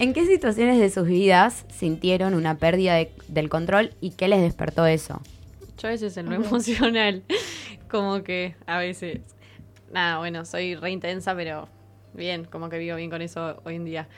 ¿En 0.00 0.14
qué 0.14 0.24
situaciones 0.24 0.78
de 0.78 0.88
sus 0.88 1.06
vidas 1.06 1.66
sintieron 1.68 2.32
una 2.32 2.56
pérdida 2.56 2.94
de- 2.94 3.12
del 3.28 3.50
control 3.50 3.92
y 4.00 4.12
qué 4.12 4.28
les 4.28 4.40
despertó 4.40 4.86
eso? 4.86 5.20
Yo 5.76 5.88
a 5.88 5.90
veces 5.90 6.16
en 6.16 6.30
lo 6.30 6.36
emocional, 6.36 7.22
como 7.90 8.22
que 8.22 8.54
a 8.66 8.78
veces, 8.78 9.20
nada, 9.92 10.16
bueno, 10.16 10.46
soy 10.46 10.74
re 10.74 10.90
intensa, 10.90 11.34
pero 11.34 11.68
bien, 12.14 12.44
como 12.46 12.70
que 12.70 12.78
vivo 12.78 12.96
bien 12.96 13.10
con 13.10 13.20
eso 13.20 13.60
hoy 13.66 13.74
en 13.74 13.84
día. 13.84 14.08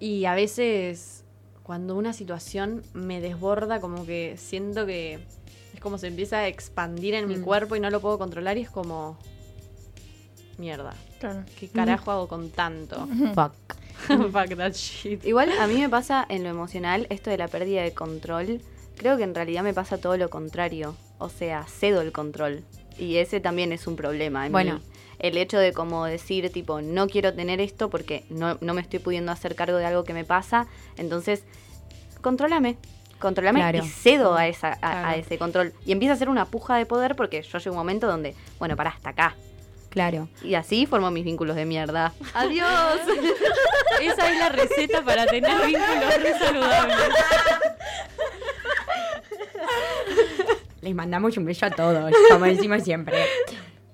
Y 0.00 0.24
a 0.24 0.34
veces 0.34 1.24
cuando 1.62 1.94
una 1.94 2.12
situación 2.12 2.82
me 2.92 3.20
desborda, 3.20 3.80
como 3.80 4.04
que 4.04 4.34
siento 4.36 4.86
que 4.86 5.20
es 5.72 5.80
como 5.80 5.98
se 5.98 6.08
empieza 6.08 6.38
a 6.38 6.48
expandir 6.48 7.14
en 7.14 7.28
mi 7.28 7.36
Mm. 7.36 7.42
cuerpo 7.42 7.76
y 7.76 7.80
no 7.80 7.90
lo 7.90 8.00
puedo 8.00 8.18
controlar 8.18 8.58
y 8.58 8.62
es 8.62 8.70
como, 8.70 9.16
mierda, 10.58 10.94
Claro. 11.20 11.44
¿qué 11.60 11.68
carajo 11.68 12.10
hago 12.10 12.26
con 12.26 12.50
tanto? 12.50 13.06
Fuck. 13.36 13.52
Fuck 14.06 14.56
that 14.56 14.72
shit. 14.72 15.24
Igual 15.24 15.50
a 15.58 15.66
mí 15.66 15.74
me 15.80 15.88
pasa 15.88 16.24
en 16.28 16.42
lo 16.44 16.48
emocional 16.50 17.06
esto 17.10 17.30
de 17.30 17.38
la 17.38 17.48
pérdida 17.48 17.82
de 17.82 17.92
control. 17.94 18.60
Creo 18.96 19.16
que 19.16 19.22
en 19.24 19.34
realidad 19.34 19.62
me 19.62 19.74
pasa 19.74 19.98
todo 19.98 20.16
lo 20.16 20.28
contrario. 20.30 20.94
O 21.18 21.28
sea, 21.28 21.64
cedo 21.64 22.00
el 22.02 22.12
control. 22.12 22.62
Y 22.98 23.16
ese 23.16 23.40
también 23.40 23.72
es 23.72 23.86
un 23.86 23.96
problema. 23.96 24.46
en 24.46 24.52
Bueno. 24.52 24.74
mí. 24.76 24.80
El 25.18 25.36
hecho 25.36 25.58
de 25.58 25.72
como 25.72 26.04
decir, 26.04 26.50
tipo, 26.50 26.80
no 26.82 27.06
quiero 27.06 27.32
tener 27.32 27.60
esto 27.60 27.88
porque 27.90 28.24
no, 28.28 28.58
no 28.60 28.74
me 28.74 28.80
estoy 28.80 28.98
pudiendo 28.98 29.30
hacer 29.30 29.54
cargo 29.54 29.76
de 29.78 29.86
algo 29.86 30.02
que 30.04 30.14
me 30.14 30.24
pasa. 30.24 30.66
Entonces, 30.96 31.44
contrólame. 32.20 32.76
Claro. 33.60 33.78
y 33.84 33.88
cedo 33.88 34.34
a, 34.34 34.48
esa, 34.48 34.68
a, 34.68 34.72
a 34.72 34.76
Claro. 34.78 35.20
ese 35.20 35.38
control. 35.38 35.72
Y 35.86 35.92
empieza 35.92 36.14
a 36.14 36.16
ser 36.16 36.28
una 36.28 36.46
puja 36.46 36.74
de 36.76 36.86
poder 36.86 37.14
porque 37.14 37.40
yo 37.42 37.58
llego 37.58 37.70
a 37.70 37.72
un 37.72 37.78
momento 37.78 38.08
donde, 38.08 38.34
bueno, 38.58 38.74
para 38.76 38.90
hasta 38.90 39.10
acá. 39.10 39.36
Claro. 39.92 40.26
Y 40.42 40.54
así 40.54 40.86
formo 40.86 41.10
mis 41.10 41.22
vínculos 41.22 41.54
de 41.54 41.66
mierda. 41.66 42.14
¡Adiós! 42.34 42.66
Esa 44.00 44.30
es 44.32 44.38
la 44.38 44.48
receta 44.48 45.04
para 45.04 45.26
tener 45.26 45.50
vínculos 45.66 46.22
re 46.22 46.38
saludables. 46.38 46.96
Les 50.80 50.94
mandamos 50.94 51.36
un 51.36 51.44
beso 51.44 51.66
a 51.66 51.70
todos, 51.70 52.10
como 52.30 52.46
decimos 52.46 52.82
siempre. 52.82 53.18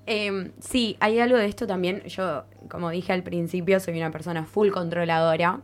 Eh, 0.07 0.51
sí, 0.59 0.95
hay 1.01 1.19
algo 1.19 1.37
de 1.37 1.45
esto 1.45 1.67
también. 1.67 2.01
Yo, 2.05 2.45
como 2.69 2.89
dije 2.89 3.11
al 3.11 3.21
principio, 3.21 3.79
soy 3.81 3.97
una 3.97 4.09
persona 4.09 4.45
full 4.45 4.69
controladora. 4.69 5.59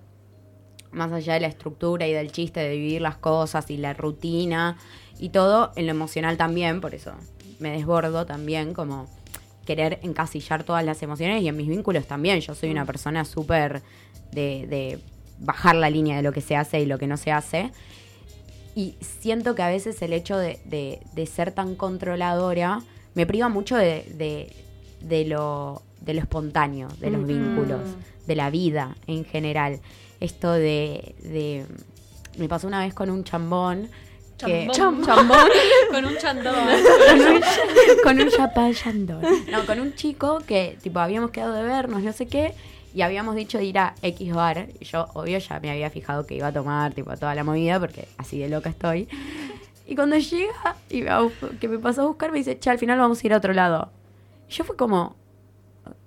Más 0.92 1.14
allá 1.14 1.36
de 1.36 1.40
la 1.40 1.48
estructura 1.48 2.08
y 2.08 2.14
del 2.14 2.32
chiste 2.32 2.60
de 2.60 2.72
vivir 2.72 3.02
las 3.02 3.18
cosas 3.18 3.72
y 3.72 3.78
la 3.78 3.94
rutina 3.94 4.78
y 5.18 5.30
todo, 5.30 5.72
en 5.78 5.86
lo 5.86 5.92
emocional 5.92 6.38
también, 6.38 6.82
por 6.82 6.94
eso 6.94 7.14
me 7.60 7.72
desbordo 7.72 8.26
también, 8.26 8.74
como 8.74 9.08
querer 9.66 10.00
encasillar 10.04 10.64
todas 10.64 10.84
las 10.86 11.02
emociones 11.04 11.42
y 11.44 11.48
en 11.48 11.58
mis 11.58 11.68
vínculos 11.68 12.06
también. 12.08 12.40
Yo 12.40 12.54
soy 12.56 12.70
una 12.70 12.86
persona 12.86 13.26
súper 13.26 13.82
de, 14.32 14.68
de 14.68 15.00
bajar 15.40 15.76
la 15.76 15.90
línea 15.90 16.16
de 16.18 16.24
lo 16.24 16.32
que 16.32 16.42
se 16.42 16.56
hace 16.56 16.80
y 16.80 16.86
lo 16.86 16.98
que 16.98 17.08
no 17.08 17.18
se 17.18 17.32
hace. 17.32 17.72
Y 18.76 18.96
siento 19.02 19.56
que 19.56 19.62
a 19.64 19.70
veces 19.70 20.02
el 20.02 20.14
hecho 20.14 20.38
de, 20.38 20.60
de- 20.66 21.00
de 21.14 21.26
ser 21.26 21.52
tan 21.52 21.76
controladora 21.76 22.82
me 23.14 23.26
priva 23.26 23.48
mucho 23.50 23.76
de, 23.78 24.06
de- 24.16 24.54
de 25.02 25.26
lo, 25.26 25.82
de 26.02 26.14
lo 26.14 26.20
espontáneo, 26.20 26.90
de 27.00 27.10
los 27.12 27.22
Mm. 27.22 27.28
vínculos, 27.28 27.82
de 28.28 28.36
la 28.36 28.50
vida 28.50 28.96
en 29.08 29.24
general. 29.26 29.80
Esto 30.20 30.52
de, 30.52 31.16
de- 31.24 31.66
Me 32.38 32.50
pasó 32.50 32.68
una 32.68 32.80
vez 32.82 32.94
con 32.94 33.10
un 33.10 33.24
chambón. 33.24 33.88
Chambón. 34.38 35.04
chambón 35.06 35.48
Con 35.92 36.06
un 36.06 36.18
chandón. 36.18 36.56
con 36.56 37.22
un, 37.36 37.42
con 38.04 38.20
un 38.22 38.30
chapán 38.30 38.74
chandón. 38.74 39.22
No, 39.50 39.66
con 39.66 39.80
un 39.80 39.94
chico 39.96 40.40
que, 40.46 40.78
tipo, 40.82 41.00
habíamos 41.00 41.32
quedado 41.32 41.54
de 41.54 41.64
vernos, 41.64 42.02
no 42.04 42.12
sé 42.12 42.28
qué, 42.28 42.54
y 42.94 43.02
habíamos 43.02 43.36
dicho 43.36 43.58
de 43.58 43.66
ir 43.66 43.78
a 43.80 43.96
X 44.02 44.34
bar. 44.34 44.68
Y 44.80 44.86
yo, 44.86 45.08
obvio, 45.14 45.38
ya 45.38 45.60
me 45.60 45.72
había 45.72 45.90
fijado 45.90 46.26
que 46.26 46.36
iba 46.36 46.48
a 46.48 46.54
tomar, 46.54 46.94
tipo, 46.94 47.16
toda 47.16 47.34
la 47.36 47.44
movida, 47.44 47.80
porque 47.80 48.08
así 48.18 48.40
de 48.40 48.50
loca 48.50 48.70
estoy. 48.70 49.08
Y 49.88 49.96
cuando 49.96 50.18
llega, 50.18 50.76
y 50.90 51.02
me 51.04 51.12
que 51.60 51.68
me 51.68 51.78
pasó 51.78 52.02
a 52.02 52.06
buscar, 52.08 52.32
me 52.32 52.40
dice, 52.40 52.58
che, 52.60 52.70
al 52.70 52.80
final 52.80 52.98
vamos 53.00 53.24
a 53.24 53.28
ir 53.28 53.34
a 53.34 53.38
otro 53.38 53.54
lado. 53.54 53.90
Y 54.50 54.52
yo 54.54 54.64
fue 54.64 54.76
como, 54.76 55.16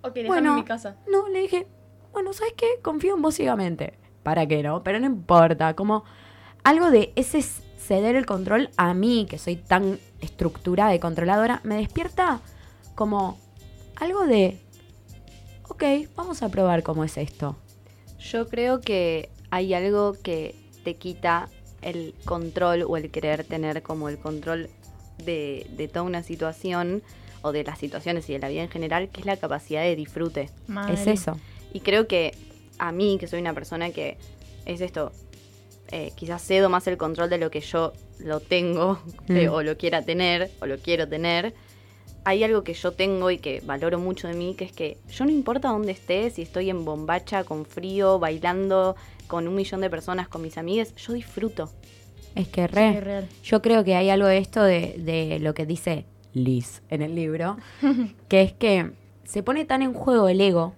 Ok, 0.02 0.18
bueno, 0.26 0.50
en 0.50 0.56
mi 0.56 0.64
casa. 0.64 0.96
no, 1.10 1.28
le 1.28 1.40
dije, 1.40 1.66
bueno, 2.12 2.32
¿sabes 2.32 2.54
qué? 2.56 2.66
Confío 2.82 3.14
en 3.14 3.22
vos 3.22 3.34
ciegamente. 3.36 3.94
¿Para 4.22 4.46
qué 4.46 4.62
no? 4.62 4.82
Pero 4.82 4.98
no 5.00 5.06
importa, 5.06 5.74
como 5.74 6.04
algo 6.64 6.90
de 6.90 7.12
ese 7.16 7.42
ceder 7.88 8.16
el 8.16 8.26
control 8.26 8.68
a 8.76 8.92
mí, 8.92 9.26
que 9.28 9.38
soy 9.38 9.56
tan 9.56 9.98
estructurada 10.20 10.94
y 10.94 10.98
controladora, 10.98 11.60
me 11.64 11.76
despierta 11.76 12.40
como 12.94 13.38
algo 13.96 14.26
de, 14.26 14.58
ok, 15.68 15.82
vamos 16.14 16.42
a 16.42 16.50
probar 16.50 16.82
cómo 16.82 17.02
es 17.02 17.16
esto. 17.16 17.56
Yo 18.18 18.46
creo 18.46 18.82
que 18.82 19.30
hay 19.50 19.72
algo 19.72 20.12
que 20.22 20.54
te 20.84 20.96
quita 20.96 21.48
el 21.80 22.14
control 22.26 22.82
o 22.86 22.96
el 22.98 23.10
querer 23.10 23.44
tener 23.44 23.82
como 23.82 24.10
el 24.10 24.18
control 24.18 24.68
de, 25.24 25.66
de 25.76 25.88
toda 25.88 26.02
una 26.02 26.22
situación 26.22 27.02
o 27.40 27.52
de 27.52 27.64
las 27.64 27.78
situaciones 27.78 28.28
y 28.28 28.34
de 28.34 28.40
la 28.40 28.48
vida 28.48 28.62
en 28.62 28.68
general, 28.68 29.08
que 29.08 29.20
es 29.20 29.26
la 29.26 29.36
capacidad 29.38 29.82
de 29.82 29.96
disfrute. 29.96 30.50
Es 30.90 31.06
eso. 31.06 31.38
Y 31.72 31.80
creo 31.80 32.06
que 32.06 32.34
a 32.78 32.92
mí, 32.92 33.16
que 33.18 33.28
soy 33.28 33.40
una 33.40 33.54
persona 33.54 33.90
que 33.90 34.18
es 34.66 34.80
esto, 34.82 35.12
eh, 35.90 36.12
quizás 36.14 36.42
cedo 36.42 36.68
más 36.68 36.86
el 36.86 36.96
control 36.96 37.30
de 37.30 37.38
lo 37.38 37.50
que 37.50 37.60
yo 37.60 37.92
lo 38.18 38.40
tengo 38.40 38.98
eh, 39.28 39.48
Mm. 39.48 39.52
o 39.52 39.62
lo 39.62 39.76
quiera 39.76 40.02
tener 40.02 40.50
o 40.60 40.66
lo 40.66 40.78
quiero 40.78 41.08
tener. 41.08 41.54
Hay 42.24 42.44
algo 42.44 42.62
que 42.62 42.74
yo 42.74 42.92
tengo 42.92 43.30
y 43.30 43.38
que 43.38 43.62
valoro 43.64 43.98
mucho 43.98 44.28
de 44.28 44.34
mí, 44.34 44.54
que 44.54 44.64
es 44.64 44.72
que 44.72 44.98
yo 45.10 45.24
no 45.24 45.30
importa 45.30 45.68
dónde 45.68 45.92
esté, 45.92 46.28
si 46.30 46.42
estoy 46.42 46.68
en 46.68 46.84
bombacha, 46.84 47.44
con 47.44 47.64
frío, 47.64 48.18
bailando 48.18 48.96
con 49.28 49.46
un 49.48 49.54
millón 49.54 49.80
de 49.80 49.88
personas, 49.88 50.28
con 50.28 50.42
mis 50.42 50.58
amigas, 50.58 50.94
yo 50.96 51.12
disfruto. 51.14 51.70
Es 52.34 52.48
que 52.48 52.62
Sí, 52.62 52.74
re. 52.74 53.00
real. 53.00 53.28
Yo 53.44 53.62
creo 53.62 53.82
que 53.84 53.94
hay 53.94 54.10
algo 54.10 54.26
de 54.26 54.38
esto 54.38 54.62
de, 54.62 54.94
de 54.98 55.38
lo 55.40 55.54
que 55.54 55.64
dice 55.64 56.04
Liz 56.34 56.82
en 56.90 57.00
el 57.02 57.14
libro, 57.14 57.56
que 58.28 58.42
es 58.42 58.52
que 58.52 58.90
se 59.24 59.42
pone 59.42 59.64
tan 59.64 59.80
en 59.82 59.94
juego 59.94 60.28
el 60.28 60.40
ego, 60.40 60.74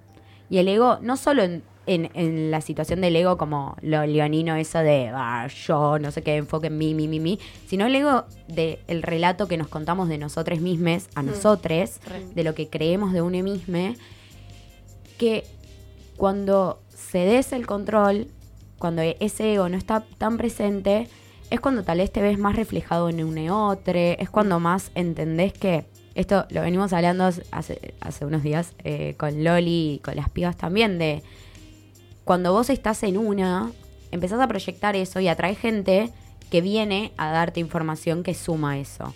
y 0.49 0.59
el 0.59 0.69
ego, 0.69 0.99
no 1.02 1.17
solo 1.17 1.43
en, 1.43 1.62
en- 1.94 2.11
en 2.14 2.50
la 2.50 2.61
situación 2.61 3.00
del 3.00 3.16
ego 3.16 3.37
como 3.37 3.76
lo 3.82 4.04
leonino, 4.06 4.54
eso 4.56 4.78
de 4.78 5.11
"Ah, 5.12 5.47
yo, 5.66 5.99
no 5.99 6.11
sé 6.11 6.23
qué, 6.23 6.37
enfoque 6.37 6.68
en 6.68 6.78
mí, 6.78 6.94
mí, 6.94 7.09
mí, 7.09 7.18
mí, 7.20 7.38
sino 7.66 7.87
el 7.87 7.94
ego 7.97 8.25
del 8.49 9.02
relato 9.02 9.49
que 9.49 9.56
nos 9.56 9.68
contamos 9.68 10.09
de 10.09 10.18
nosotros 10.18 10.61
mismos, 10.61 11.09
a 11.14 11.23
nosotros, 11.23 11.99
de 12.35 12.44
lo 12.44 12.54
que 12.54 12.68
creemos 12.68 13.12
de 13.12 13.23
uno 13.23 13.42
mismo, 13.42 13.94
que 15.18 15.44
cuando 16.16 16.80
cedes 16.94 17.52
el 17.52 17.66
control, 17.66 18.28
cuando 18.78 19.02
ese 19.02 19.54
ego 19.54 19.68
no 19.68 19.76
está 19.76 20.04
tan 20.18 20.37
presente, 20.37 21.09
es 21.50 21.61
cuando 21.61 21.82
tal 21.82 21.99
vez 21.99 22.12
te 22.12 22.23
ves 22.23 22.38
más 22.38 22.56
reflejado 22.56 23.09
en 23.09 23.25
un 23.25 23.37
otro, 23.50 23.92
es 23.99 24.30
cuando 24.30 24.61
más 24.61 24.90
entendés 24.94 25.52
que, 25.52 25.85
esto 26.14 26.47
lo 26.50 26.61
venimos 26.62 26.92
hablando 26.92 27.25
hace, 27.50 27.94
hace 28.00 28.25
unos 28.26 28.42
días 28.42 28.75
eh, 28.85 29.14
con 29.18 29.42
Loli 29.44 29.94
y 29.94 29.99
con 30.00 30.16
las 30.16 30.28
pibas 30.28 30.56
también, 30.56 30.99
de 30.99 31.23
cuando 32.30 32.52
vos 32.52 32.70
estás 32.70 33.02
en 33.02 33.18
una, 33.18 33.72
empezás 34.12 34.38
a 34.38 34.46
proyectar 34.46 34.94
eso 34.94 35.18
y 35.18 35.26
atrae 35.26 35.56
gente 35.56 36.10
que 36.49 36.60
viene 36.60 37.10
a 37.16 37.32
darte 37.32 37.58
información 37.58 38.22
que 38.22 38.34
suma 38.34 38.78
eso. 38.78 39.12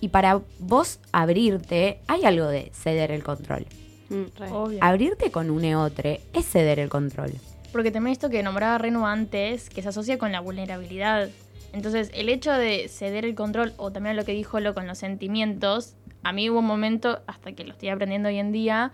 Y 0.00 0.10
para 0.10 0.42
vos 0.60 1.00
abrirte, 1.10 1.98
hay 2.06 2.24
algo 2.24 2.46
de 2.46 2.70
ceder 2.72 3.10
el 3.10 3.24
control. 3.24 3.66
Mm, 4.10 4.52
Obvio. 4.52 4.78
Abrirte 4.80 5.32
con 5.32 5.50
un 5.50 5.74
otro 5.74 6.08
es 6.32 6.46
ceder 6.46 6.78
el 6.78 6.88
control. 6.88 7.32
Porque 7.72 7.90
también 7.90 8.12
esto 8.12 8.30
que 8.30 8.44
nombraba 8.44 8.78
Renu 8.78 9.06
antes, 9.06 9.68
que 9.68 9.82
se 9.82 9.88
asocia 9.88 10.16
con 10.16 10.30
la 10.30 10.38
vulnerabilidad. 10.38 11.28
Entonces, 11.72 12.12
el 12.14 12.28
hecho 12.28 12.52
de 12.52 12.86
ceder 12.86 13.24
el 13.24 13.34
control, 13.34 13.72
o 13.76 13.90
también 13.90 14.14
lo 14.14 14.24
que 14.24 14.30
dijo 14.30 14.60
lo 14.60 14.72
con 14.72 14.86
los 14.86 14.98
sentimientos, 14.98 15.96
a 16.22 16.30
mí 16.30 16.48
hubo 16.48 16.60
un 16.60 16.66
momento, 16.66 17.22
hasta 17.26 17.50
que 17.54 17.64
lo 17.64 17.72
estoy 17.72 17.88
aprendiendo 17.88 18.28
hoy 18.28 18.38
en 18.38 18.52
día, 18.52 18.92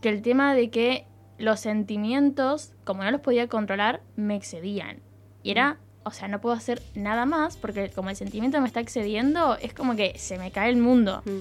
que 0.00 0.08
el 0.08 0.22
tema 0.22 0.54
de 0.54 0.70
que 0.70 1.04
los 1.38 1.60
sentimientos, 1.60 2.72
como 2.84 3.02
no 3.04 3.10
los 3.10 3.20
podía 3.20 3.48
controlar, 3.48 4.00
me 4.16 4.36
excedían. 4.36 4.98
Y 5.42 5.50
era, 5.50 5.78
o 6.04 6.10
sea, 6.10 6.28
no 6.28 6.40
puedo 6.40 6.54
hacer 6.54 6.82
nada 6.94 7.26
más, 7.26 7.56
porque 7.56 7.90
como 7.90 8.10
el 8.10 8.16
sentimiento 8.16 8.60
me 8.60 8.66
está 8.66 8.80
excediendo, 8.80 9.56
es 9.56 9.74
como 9.74 9.96
que 9.96 10.18
se 10.18 10.38
me 10.38 10.50
cae 10.50 10.70
el 10.70 10.76
mundo. 10.76 11.22
mm. 11.24 11.38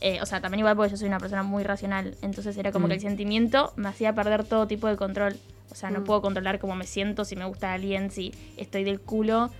Eh, 0.00 0.20
o 0.22 0.26
sea, 0.26 0.40
también 0.40 0.60
igual 0.60 0.76
porque 0.76 0.92
yo 0.92 0.96
soy 0.96 1.08
una 1.08 1.18
persona 1.18 1.42
muy 1.42 1.64
racional. 1.64 2.16
Entonces 2.22 2.56
era 2.56 2.70
como 2.70 2.86
Mm. 2.86 2.88
que 2.90 2.94
el 2.94 3.00
sentimiento 3.00 3.72
me 3.74 3.88
hacía 3.88 4.14
perder 4.14 4.44
todo 4.44 4.68
tipo 4.68 4.86
de 4.86 4.94
control. 4.96 5.36
O 5.72 5.74
sea, 5.74 5.90
no 5.90 6.00
Mm. 6.00 6.04
puedo 6.04 6.22
controlar 6.22 6.60
cómo 6.60 6.76
me 6.76 6.86
siento, 6.86 7.24
si 7.24 7.34
me 7.34 7.44
gusta 7.46 7.72
alguien, 7.72 8.12
si 8.12 8.32
estoy 8.56 8.84
del 8.84 9.00
culo. 9.00 9.50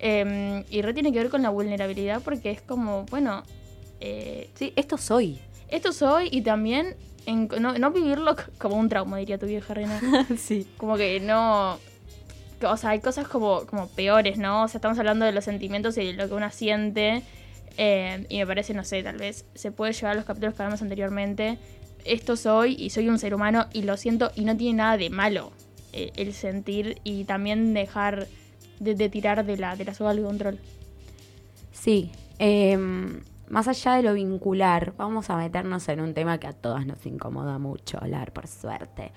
Eh, 0.00 0.64
y 0.70 0.82
re 0.82 0.92
tiene 0.92 1.12
que 1.12 1.18
ver 1.18 1.30
con 1.30 1.42
la 1.42 1.50
vulnerabilidad 1.50 2.20
porque 2.22 2.50
es 2.50 2.60
como, 2.62 3.04
bueno, 3.04 3.44
eh, 4.00 4.50
Sí, 4.54 4.72
esto 4.74 4.98
soy. 4.98 5.38
esto 5.68 5.92
soy 5.92 6.28
y 6.32 6.42
también 6.42 6.96
en- 7.26 7.48
no, 7.60 7.76
no 7.78 7.90
vivirlo 7.90 8.34
como 8.58 8.76
un 8.76 8.88
trauma, 8.88 9.18
diría 9.18 9.38
tu 9.38 9.46
vieja 9.46 9.74
reina. 9.74 10.00
sí. 10.38 10.66
como 10.76 10.96
que 10.96 11.20
no... 11.20 11.78
O 12.66 12.76
sea, 12.78 12.90
hay 12.90 13.00
cosas 13.00 13.28
como, 13.28 13.66
como 13.66 13.86
peores, 13.88 14.38
¿no? 14.38 14.62
O 14.64 14.68
sea, 14.68 14.78
estamos 14.78 14.98
hablando 14.98 15.26
de 15.26 15.32
los 15.32 15.44
sentimientos 15.44 15.98
y 15.98 16.06
de 16.06 16.12
lo 16.14 16.26
que 16.28 16.34
uno 16.34 16.50
siente. 16.50 17.22
eh, 17.76 18.24
y 18.30 18.38
me 18.38 18.46
parece, 18.46 18.72
no 18.72 18.82
sé, 18.84 19.02
tal 19.02 19.18
vez 19.18 19.44
se 19.54 19.70
puede 19.72 19.92
llevar 19.92 20.12
a 20.12 20.14
los 20.14 20.24
capítulos 20.24 20.54
que 20.54 20.62
hablamos 20.62 20.80
anteriormente. 20.80 21.58
Esto 22.06 22.36
soy 22.36 22.74
y 22.78 22.88
soy 22.90 23.08
un 23.10 23.18
ser 23.18 23.34
humano 23.34 23.66
y 23.74 23.82
lo 23.82 23.96
siento 23.98 24.30
y 24.36 24.44
no 24.46 24.56
tiene 24.56 24.78
nada 24.78 24.96
de 24.96 25.10
malo. 25.10 25.52
eh, 25.92 26.12
el 26.16 26.32
sentir 26.32 26.98
y 27.04 27.24
también 27.24 27.74
dejar 27.74 28.26
de, 28.80 28.94
de 28.94 29.08
tirar 29.10 29.44
de 29.44 29.56
la, 29.58 29.76
de 29.76 29.84
la 29.84 29.92
del 29.92 30.22
control. 30.24 30.58
Sí, 31.72 32.10
em, 32.38 33.20
más 33.48 33.68
allá 33.68 33.94
de 33.94 34.02
lo 34.02 34.14
vincular, 34.14 34.94
vamos 34.96 35.30
a 35.30 35.36
meternos 35.36 35.88
en 35.88 36.00
un 36.00 36.14
tema 36.14 36.38
que 36.38 36.46
a 36.46 36.52
todas 36.52 36.86
nos 36.86 37.04
incomoda 37.06 37.58
mucho 37.58 37.98
hablar, 38.00 38.32
por 38.32 38.46
suerte. 38.46 39.12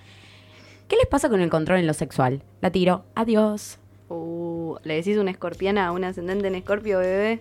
¿Qué 0.88 0.95
les 0.95 1.07
pasa 1.07 1.29
con 1.29 1.41
el 1.41 1.50
control 1.50 1.79
en 1.79 1.88
lo 1.88 1.93
sexual? 1.93 2.41
La 2.62 2.71
tiro, 2.71 3.05
adiós. 3.15 3.77
Uh, 4.09 4.77
¿Le 4.83 4.95
decís 4.95 5.17
una 5.17 5.31
escorpiana 5.31 5.88
a 5.88 5.91
un 5.91 6.03
ascendente 6.03 6.48
en 6.48 6.55
escorpio, 6.55 7.00
bebé? 7.00 7.39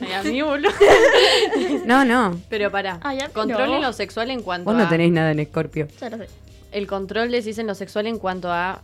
Ay, 0.00 0.12
a 0.12 0.22
mí, 0.22 0.42
boludo. 0.42 0.70
No, 1.86 2.04
no, 2.04 2.40
Pero 2.48 2.70
pará. 2.70 2.98
Ay, 3.02 3.20
a 3.20 3.28
mí 3.28 3.32
control 3.32 3.68
no. 3.68 3.76
en 3.76 3.82
lo 3.82 3.92
sexual 3.92 4.30
en 4.30 4.42
cuanto 4.42 4.70
vos 4.70 4.76
no 4.76 4.86
a... 4.86 4.88
tenés 4.88 5.12
nada 5.12 5.30
en 5.32 5.38
Escorpio. 5.38 5.86
Ya 6.00 6.10
lo 6.10 6.18
sé. 6.18 6.28
El 6.72 6.86
control 6.86 7.30
decís 7.30 7.58
en 7.58 7.66
lo 7.66 7.74
sexual 7.74 8.06
en 8.06 8.18
cuanto 8.18 8.50
a 8.50 8.82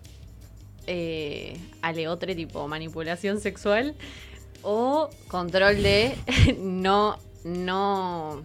eh, 0.87 1.59
aleotre 1.83 2.35
tipo 2.35 2.67
manipulación 2.69 3.41
sexual 3.41 3.95
o 4.63 5.09
control 5.29 5.83
de 5.83 6.15
no 6.59 7.17
no 7.45 8.43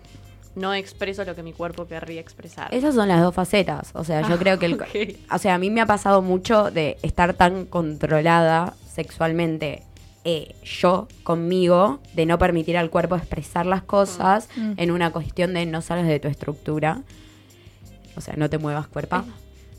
no 0.55 0.73
expreso 0.73 1.25
lo 1.25 1.35
que 1.35 1.43
mi 1.43 1.51
cuerpo 1.51 1.85
querría 1.85 2.21
expresar. 2.21 2.73
Esas 2.73 2.95
son 2.95 3.09
las 3.09 3.21
dos 3.21 3.35
facetas. 3.35 3.89
O 3.93 4.05
sea, 4.05 4.21
yo 4.21 4.35
Ah, 4.35 4.37
creo 4.39 4.57
que 4.57 4.67
el, 4.67 5.17
o 5.31 5.37
sea, 5.37 5.55
a 5.55 5.57
mí 5.57 5.69
me 5.69 5.81
ha 5.81 5.85
pasado 5.85 6.21
mucho 6.21 6.71
de 6.71 6.97
estar 7.01 7.33
tan 7.33 7.65
controlada 7.65 8.73
sexualmente 8.89 9.83
eh, 10.23 10.55
yo 10.63 11.07
conmigo, 11.23 11.99
de 12.15 12.25
no 12.25 12.39
permitir 12.39 12.77
al 12.77 12.89
cuerpo 12.89 13.15
expresar 13.17 13.65
las 13.65 13.83
cosas 13.83 14.47
Mm. 14.55 14.71
en 14.77 14.91
una 14.91 15.11
cuestión 15.11 15.53
de 15.53 15.65
no 15.65 15.81
salgas 15.81 16.07
de 16.07 16.19
tu 16.21 16.29
estructura. 16.29 17.01
O 18.15 18.21
sea, 18.21 18.33
no 18.37 18.49
te 18.49 18.57
muevas 18.57 18.87
cuerpo. 18.87 19.23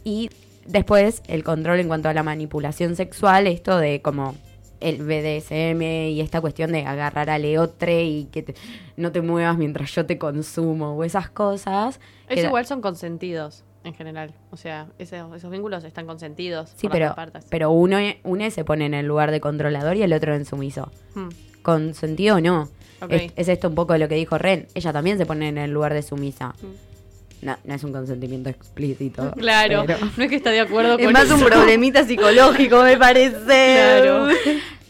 Y 0.04 0.28
después 0.66 1.22
el 1.26 1.42
control 1.42 1.80
en 1.80 1.88
cuanto 1.88 2.10
a 2.10 2.14
la 2.14 2.22
manipulación 2.22 2.94
sexual, 2.96 3.46
esto 3.46 3.78
de 3.78 4.02
como 4.02 4.34
el 4.80 4.98
BDSM 5.02 5.82
y 6.10 6.20
esta 6.20 6.40
cuestión 6.40 6.72
de 6.72 6.84
agarrar 6.84 7.30
a 7.30 7.38
leotre 7.38 8.04
y 8.04 8.24
que 8.26 8.42
te- 8.42 8.54
no 8.96 9.12
te 9.12 9.20
muevas 9.22 9.56
mientras 9.58 9.94
yo 9.94 10.06
te 10.06 10.18
consumo 10.18 10.94
o 10.96 11.04
esas 11.04 11.28
cosas. 11.30 12.00
Que- 12.28 12.40
igual 12.42 12.66
son 12.66 12.80
consentidos 12.80 13.64
en 13.84 13.94
general. 13.94 14.34
O 14.50 14.56
sea, 14.56 14.88
esos 14.98 15.50
vínculos 15.50 15.84
están 15.84 16.06
consentidos. 16.06 16.72
Sí, 16.76 16.88
por 16.88 16.92
pero, 16.92 17.06
las 17.06 17.14
partes. 17.14 17.46
pero 17.48 17.70
uno, 17.70 17.98
uno 18.24 18.50
se 18.50 18.64
pone 18.64 18.86
en 18.86 18.94
el 18.94 19.06
lugar 19.06 19.30
de 19.30 19.40
controlador 19.40 19.96
y 19.96 20.02
el 20.02 20.12
otro 20.12 20.34
en 20.34 20.44
sumiso. 20.44 20.90
Hmm, 21.14 21.28
Con 21.62 21.94
sentido 21.94 22.40
no. 22.40 22.68
Es, 23.10 23.32
es 23.36 23.48
esto 23.48 23.68
un 23.68 23.74
poco 23.74 23.96
lo 23.98 24.08
que 24.08 24.14
dijo 24.14 24.38
Ren. 24.38 24.66
Ella 24.74 24.92
también 24.92 25.18
se 25.18 25.26
pone 25.26 25.48
en 25.48 25.58
el 25.58 25.70
lugar 25.70 25.92
de 25.94 26.02
sumisa. 26.02 26.54
Mm. 26.62 26.95
No, 27.42 27.56
no 27.64 27.74
es 27.74 27.84
un 27.84 27.92
consentimiento 27.92 28.48
explícito. 28.48 29.32
Claro, 29.32 29.84
Pero, 29.86 29.98
no 30.16 30.24
es 30.24 30.30
que 30.30 30.36
está 30.36 30.50
de 30.50 30.60
acuerdo 30.60 30.98
Es 30.98 31.04
con 31.04 31.12
más 31.12 31.30
un 31.30 31.40
problemita 31.40 32.04
psicológico, 32.04 32.82
me 32.82 32.96
parece. 32.96 33.36
Claro. 33.44 34.28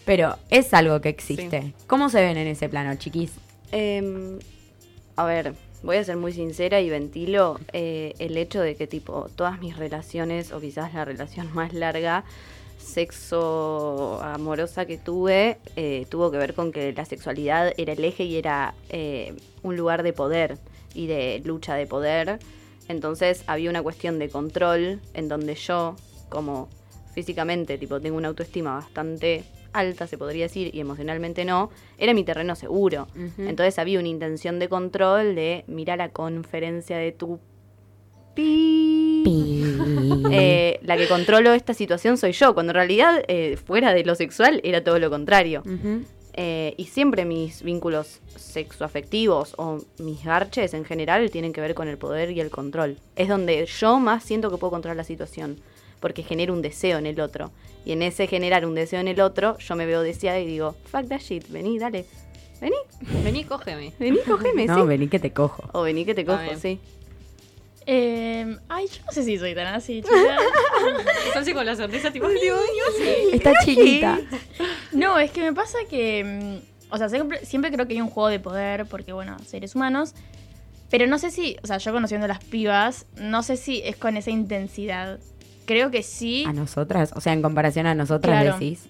pero 0.05 0.37
es 0.50 0.73
algo 0.73 1.00
que 1.00 1.09
existe. 1.09 1.75
¿Cómo 1.87 2.09
se 2.09 2.21
ven 2.23 2.37
en 2.37 2.47
ese 2.47 2.69
plano, 2.69 2.95
chiquis? 2.97 3.32
Em, 3.73 4.39
a 5.17 5.25
ver, 5.25 5.54
voy 5.82 5.97
a 5.97 6.04
ser 6.04 6.17
muy 6.17 6.32
sincera 6.32 6.80
y 6.80 6.91
ventilo 6.91 7.59
eh, 7.73 8.15
el 8.19 8.37
hecho 8.37 8.61
de 8.61 8.76
que 8.76 8.87
tipo 8.87 9.28
todas 9.35 9.61
mis 9.61 9.76
relaciones 9.76 10.52
o 10.52 10.61
quizás 10.61 10.95
la 10.95 11.04
relación 11.04 11.49
más 11.54 11.73
larga 11.73 12.25
sexo 12.78 14.21
amorosa 14.23 14.87
que 14.87 14.97
tuve 14.97 15.59
eh, 15.75 16.06
tuvo 16.09 16.30
que 16.30 16.39
ver 16.39 16.54
con 16.54 16.73
que 16.73 16.93
la 16.93 17.04
sexualidad 17.04 17.73
era 17.76 17.95
el 17.95 18.04
eje 18.04 18.25
y 18.25 18.37
era 18.37 18.75
eh, 18.91 19.35
un 19.63 19.76
lugar 19.76 20.02
de 20.02 20.13
poder 20.13 20.59
y 20.97 21.06
de 21.06 21.43
lucha 21.45 21.75
de 21.75 21.87
poder 21.87 22.39
entonces 22.89 23.45
había 23.47 23.71
una 23.71 23.82
cuestión 23.82 24.19
de 24.19 24.28
control 24.28 25.00
en 25.15 25.28
donde 25.28 25.54
yo 25.54 25.97
como 26.28 26.69
físicamente 27.15 27.78
tipo 27.78 28.00
tengo 28.00 28.17
una 28.17 28.28
autoestima 28.28 28.75
bastante 28.75 29.45
alta 29.73 30.06
se 30.06 30.17
podría 30.17 30.45
decir 30.45 30.75
y 30.75 30.80
emocionalmente 30.80 31.45
no 31.45 31.71
era 31.99 32.15
mi 32.15 32.25
terreno 32.25 32.56
seguro 32.56 33.09
entonces 33.39 33.78
había 33.78 33.99
una 33.99 34.09
intención 34.09 34.59
de 34.59 34.69
control 34.69 35.35
de 35.35 35.65
mira 35.67 35.97
la 35.97 36.09
conferencia 36.09 36.97
de 36.97 37.13
tu 37.13 37.41
pi. 38.37 39.25
Eh, 40.30 40.78
la 40.82 40.97
que 40.97 41.09
controlo 41.09 41.52
esta 41.52 41.73
situación 41.73 42.19
soy 42.19 42.32
yo, 42.32 42.52
cuando 42.54 42.73
en 42.73 42.75
realidad 42.75 43.25
eh, 43.26 43.56
fuera 43.56 43.95
de 43.95 44.04
lo 44.04 44.15
sexual 44.15 44.61
era 44.63 44.85
todo 44.85 44.99
lo 44.99 45.09
contrario. 45.11 45.63
Ujú. 45.65 46.04
Eh, 46.38 46.75
y 46.76 46.84
siempre 46.84 47.25
mis 47.25 47.62
vínculos 47.62 48.20
sexoafectivos 48.36 49.54
o 49.56 49.80
mis 49.99 50.22
garches 50.22 50.75
en 50.75 50.84
general 50.84 51.30
tienen 51.30 51.54
que 51.54 51.62
ver 51.62 51.75
con 51.75 51.88
el 51.88 51.96
poder 51.96 52.30
y 52.30 52.40
el 52.40 52.50
control. 52.50 52.99
Es 53.16 53.28
donde 53.28 53.64
yo 53.64 53.99
más 54.00 54.22
siento 54.22 54.50
que 54.50 54.58
puedo 54.58 54.70
controlar 54.70 54.96
la 54.99 55.04
situación, 55.04 55.58
porque 55.99 56.22
genero 56.22 56.52
un 56.52 56.60
deseo 56.60 56.99
en 56.99 57.06
el 57.06 57.20
otro. 57.20 57.50
Y 57.86 57.92
en 57.92 58.02
ese 58.02 58.26
generar 58.26 58.66
un 58.66 58.75
deseo 58.75 59.00
en 59.00 59.08
el 59.08 59.20
otro, 59.20 59.56
yo 59.58 59.76
me 59.76 59.86
veo 59.86 60.02
deseada 60.02 60.38
y 60.38 60.46
digo, 60.46 60.75
fuck 60.90 61.08
that 61.08 61.20
shit, 61.20 61.49
vení, 61.49 61.78
dale. 61.78 62.04
Vení, 62.60 62.76
Vení, 63.22 63.44
cógeme. 63.44 63.92
vení, 63.99 64.18
cógeme, 64.26 64.66
No, 64.66 64.80
sí. 64.82 64.86
vení 64.86 65.08
que 65.08 65.18
te 65.18 65.30
cojo. 65.32 65.62
O 65.72 65.82
vení 65.82 66.04
que 66.04 66.14
te 66.14 66.25
cojo, 66.25 66.40
sí. 66.60 66.78
Eh, 67.88 68.56
ay, 68.68 68.88
yo 68.88 69.02
no 69.06 69.12
sé 69.12 69.22
si 69.22 69.38
soy 69.38 69.54
tan 69.54 69.68
así, 69.68 70.02
chicas. 70.02 70.40
Así 71.36 71.52
con 71.54 71.64
la 71.64 71.76
sonrisa 71.76 72.10
tipo... 72.10 72.26
Está 73.32 73.52
chiquita. 73.64 74.18
No, 74.97 75.19
es 75.19 75.30
que 75.30 75.41
me 75.43 75.52
pasa 75.52 75.78
que. 75.89 76.61
mm, 76.61 76.93
O 76.95 76.99
sea, 76.99 77.09
siempre, 77.09 77.45
siempre 77.45 77.71
creo 77.73 77.87
que 77.87 77.95
hay 77.95 78.00
un 78.00 78.09
juego 78.11 78.28
de 78.28 78.39
poder, 78.41 78.87
porque, 78.87 79.13
bueno, 79.13 79.37
seres 79.47 79.75
humanos. 79.75 80.15
Pero 80.91 81.06
no 81.06 81.19
sé 81.19 81.30
si. 81.30 81.56
O 81.63 81.67
sea, 81.67 81.78
yo 81.78 81.93
conociendo 81.93 82.25
a 82.26 82.28
las 82.28 82.43
pibas, 82.45 83.06
no 83.17 83.43
sé 83.43 83.56
si 83.56 83.82
es 83.85 83.97
con 83.97 84.17
esa 84.17 84.30
intensidad. 84.30 85.19
Creo 85.67 85.91
que 85.91 86.02
sí. 86.04 86.45
A 86.47 86.52
nosotras, 86.52 87.13
o 87.17 87.21
sea, 87.21 87.32
en 87.32 87.43
comparación 87.43 87.87
a 87.87 87.95
nosotras 87.95 88.41
Claro. 88.43 88.59
decís. 88.59 88.87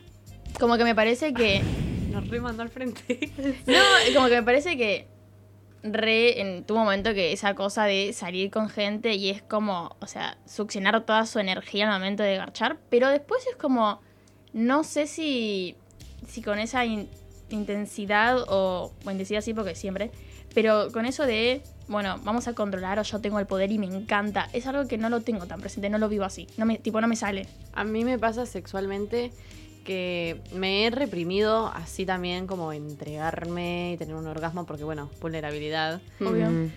Como 0.61 0.77
que 0.77 0.85
me 0.85 0.95
parece 0.95 1.33
que. 1.33 1.62
Nos 2.12 2.29
remandó 2.29 2.62
al 2.62 2.69
frente. 2.71 3.31
No, 3.66 3.75
como 4.14 4.29
que 4.29 4.35
me 4.37 4.42
parece 4.42 4.77
que. 4.77 5.09
Re 5.83 6.40
en 6.40 6.64
tu 6.64 6.75
momento 6.75 7.14
que 7.14 7.33
esa 7.33 7.55
cosa 7.55 7.85
de 7.85 8.12
salir 8.12 8.51
con 8.51 8.69
gente 8.69 9.14
y 9.14 9.31
es 9.31 9.40
como, 9.42 9.95
o 10.01 10.07
sea, 10.09 10.37
succionar 10.45 11.01
toda 11.05 11.25
su 11.27 11.38
energía 11.38 11.87
al 11.87 12.01
momento 12.01 12.25
de 12.25 12.37
garchar, 12.37 12.77
pero 12.90 13.09
después 13.09 13.47
es 13.49 13.55
como, 13.57 14.01
no 14.53 14.83
sé 14.83 15.07
si, 15.07 15.77
si 16.27 16.43
con 16.43 16.59
esa 16.59 16.85
in- 16.85 17.09
intensidad 17.51 18.39
o, 18.49 18.93
o 19.05 19.11
intensidad 19.11 19.41
sí 19.41 19.55
porque 19.55 19.75
siempre, 19.75 20.11
pero 20.55 20.91
con 20.93 21.07
eso 21.07 21.27
de, 21.27 21.62
bueno, 21.89 22.21
vamos 22.25 22.49
a 22.49 22.55
controlar 22.55 22.99
o 22.99 23.03
yo 23.03 23.21
tengo 23.21 23.39
el 23.39 23.47
poder 23.47 23.71
y 23.73 23.79
me 23.79 23.87
encanta, 23.87 24.49
es 24.53 24.67
algo 24.67 24.89
que 24.89 24.99
no 24.99 25.09
lo 25.11 25.21
tengo 25.21 25.47
tan 25.47 25.61
presente, 25.61 25.91
no 25.91 25.99
lo 25.99 26.09
vivo 26.09 26.25
así, 26.25 26.47
no 26.57 26.67
me, 26.67 26.79
tipo 26.79 27.01
no 27.01 27.09
me 27.09 27.17
sale. 27.17 27.47
A 27.75 27.85
mí 27.85 28.05
me 28.05 28.19
pasa 28.19 28.47
sexualmente 28.47 29.33
que 29.85 30.41
me 30.53 30.85
he 30.87 30.91
reprimido 30.91 31.69
así 31.69 32.05
también 32.05 32.47
como 32.49 32.73
entregarme 32.73 33.93
y 33.93 33.97
tener 33.97 34.17
un 34.17 34.27
orgasmo 34.27 34.67
porque 34.67 34.83
bueno, 34.83 35.11
vulnerabilidad. 35.21 36.01
Obvio. 36.21 36.51
Mm. 36.51 36.73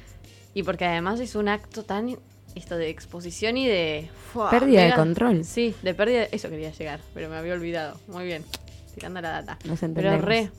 Y 0.54 0.64
porque 0.64 0.86
además 0.86 1.20
es 1.20 1.34
un 1.36 1.48
acto 1.48 1.84
tan 1.84 2.18
esto 2.56 2.78
de 2.78 2.90
exposición 2.90 3.58
y 3.58 3.68
de 3.68 4.10
¡fua! 4.34 4.50
Pérdida 4.52 4.84
de 4.84 4.94
control. 4.94 5.44
Sí, 5.44 5.74
de 5.82 5.94
pérdida, 5.94 6.24
eso 6.26 6.50
quería 6.50 6.72
llegar, 6.72 7.00
pero 7.14 7.30
me 7.30 7.36
había 7.38 7.54
olvidado. 7.54 8.00
Muy 8.08 8.26
bien. 8.26 8.44
Tirando 8.95 9.21
la 9.21 9.32
data. 9.32 9.58
Nos 9.65 9.80
Pero 9.80 10.17
re 10.17 10.49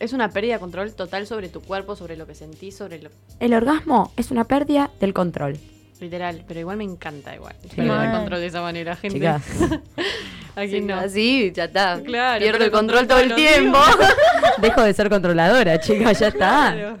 es 0.00 0.14
una 0.14 0.30
pérdida 0.30 0.54
de 0.54 0.60
control 0.60 0.94
total 0.94 1.26
sobre 1.26 1.48
tu 1.48 1.60
cuerpo, 1.60 1.94
sobre 1.94 2.16
lo 2.16 2.26
que 2.26 2.34
sentís, 2.34 2.74
sobre 2.76 3.00
lo 3.02 3.10
El 3.38 3.52
orgasmo 3.54 4.12
es 4.16 4.30
una 4.30 4.44
pérdida 4.44 4.90
del 4.98 5.12
control. 5.12 5.58
literal, 6.00 6.42
pero 6.48 6.60
igual 6.60 6.78
me 6.78 6.84
encanta 6.84 7.34
igual. 7.34 7.54
Sí. 7.62 7.76
Perder 7.76 8.06
el 8.06 8.10
control 8.12 8.40
de 8.40 8.46
esa 8.46 8.62
manera, 8.62 8.96
gente. 8.96 9.18
Chicas, 9.18 9.44
Aquí 10.56 10.80
no. 10.80 10.94
Así, 10.96 11.52
ya 11.54 11.64
está. 11.64 12.00
Claro, 12.02 12.40
Pierdo 12.40 12.64
el 12.64 12.70
control 12.70 13.00
con 13.00 13.08
todo 13.08 13.20
el 13.20 13.34
tiempo. 13.34 13.78
dejo 14.62 14.82
de 14.82 14.94
ser 14.94 15.10
controladora, 15.10 15.78
chicas, 15.78 16.18
ya 16.18 16.28
está. 16.28 16.72
Claro. 16.72 16.98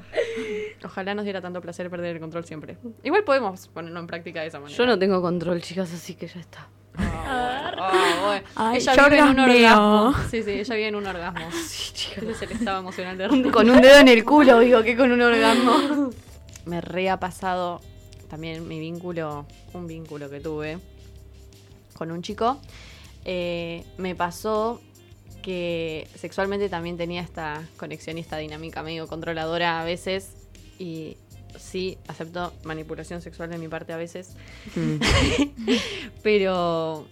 Ojalá 0.84 1.14
nos 1.14 1.24
diera 1.24 1.40
tanto 1.40 1.60
placer 1.60 1.88
perder 1.90 2.16
el 2.16 2.20
control 2.20 2.44
siempre. 2.44 2.76
Igual 3.02 3.24
podemos 3.24 3.68
ponerlo 3.68 4.00
en 4.00 4.06
práctica 4.06 4.42
de 4.42 4.48
esa 4.48 4.60
manera. 4.60 4.76
Yo 4.76 4.86
no 4.86 4.98
tengo 4.98 5.22
control, 5.22 5.60
chicas, 5.62 5.92
así 5.92 6.14
que 6.14 6.26
ya 6.26 6.40
está. 6.40 6.68
Ah, 7.30 7.72
ah, 7.78 8.22
bueno. 8.24 8.46
Ay, 8.56 8.78
ella 8.78 9.08
vive 9.08 9.18
en 9.18 9.28
un 9.28 9.38
orgasmo. 9.40 10.14
Sí, 10.30 10.42
sí, 10.42 10.50
ella 10.50 10.74
vive 10.74 10.88
en 10.88 10.94
un 10.96 11.06
orgasmo. 11.06 11.48
Ese 11.50 12.30
es 12.30 12.42
el 12.42 12.52
estado 12.52 12.80
emocional 12.80 13.18
de. 13.18 13.50
Con 13.50 13.70
un 13.70 13.80
dedo 13.80 13.98
en 13.98 14.08
el 14.08 14.24
culo, 14.24 14.58
digo, 14.60 14.82
que 14.82 14.96
con 14.96 15.12
un 15.12 15.20
orgasmo. 15.20 16.10
Me 16.66 16.80
re 16.80 17.08
ha 17.08 17.18
pasado 17.18 17.80
también 18.28 18.66
mi 18.68 18.78
vínculo, 18.78 19.46
un 19.72 19.86
vínculo 19.86 20.28
que 20.30 20.40
tuve 20.40 20.78
con 21.94 22.10
un 22.10 22.22
chico. 22.22 22.60
Eh, 23.24 23.84
me 23.98 24.14
pasó 24.14 24.80
que 25.42 26.08
sexualmente 26.14 26.68
también 26.68 26.96
tenía 26.96 27.20
esta 27.22 27.62
conexión 27.76 28.18
y 28.18 28.20
esta 28.20 28.38
dinámica 28.38 28.82
medio 28.82 29.06
controladora 29.06 29.80
a 29.80 29.84
veces. 29.84 30.30
Y 30.78 31.16
sí, 31.58 31.98
acepto 32.08 32.52
manipulación 32.64 33.20
sexual 33.20 33.50
de 33.50 33.58
mi 33.58 33.68
parte 33.68 33.92
a 33.92 33.96
veces. 33.96 34.36
Mm. 34.74 34.96
Pero. 36.22 37.06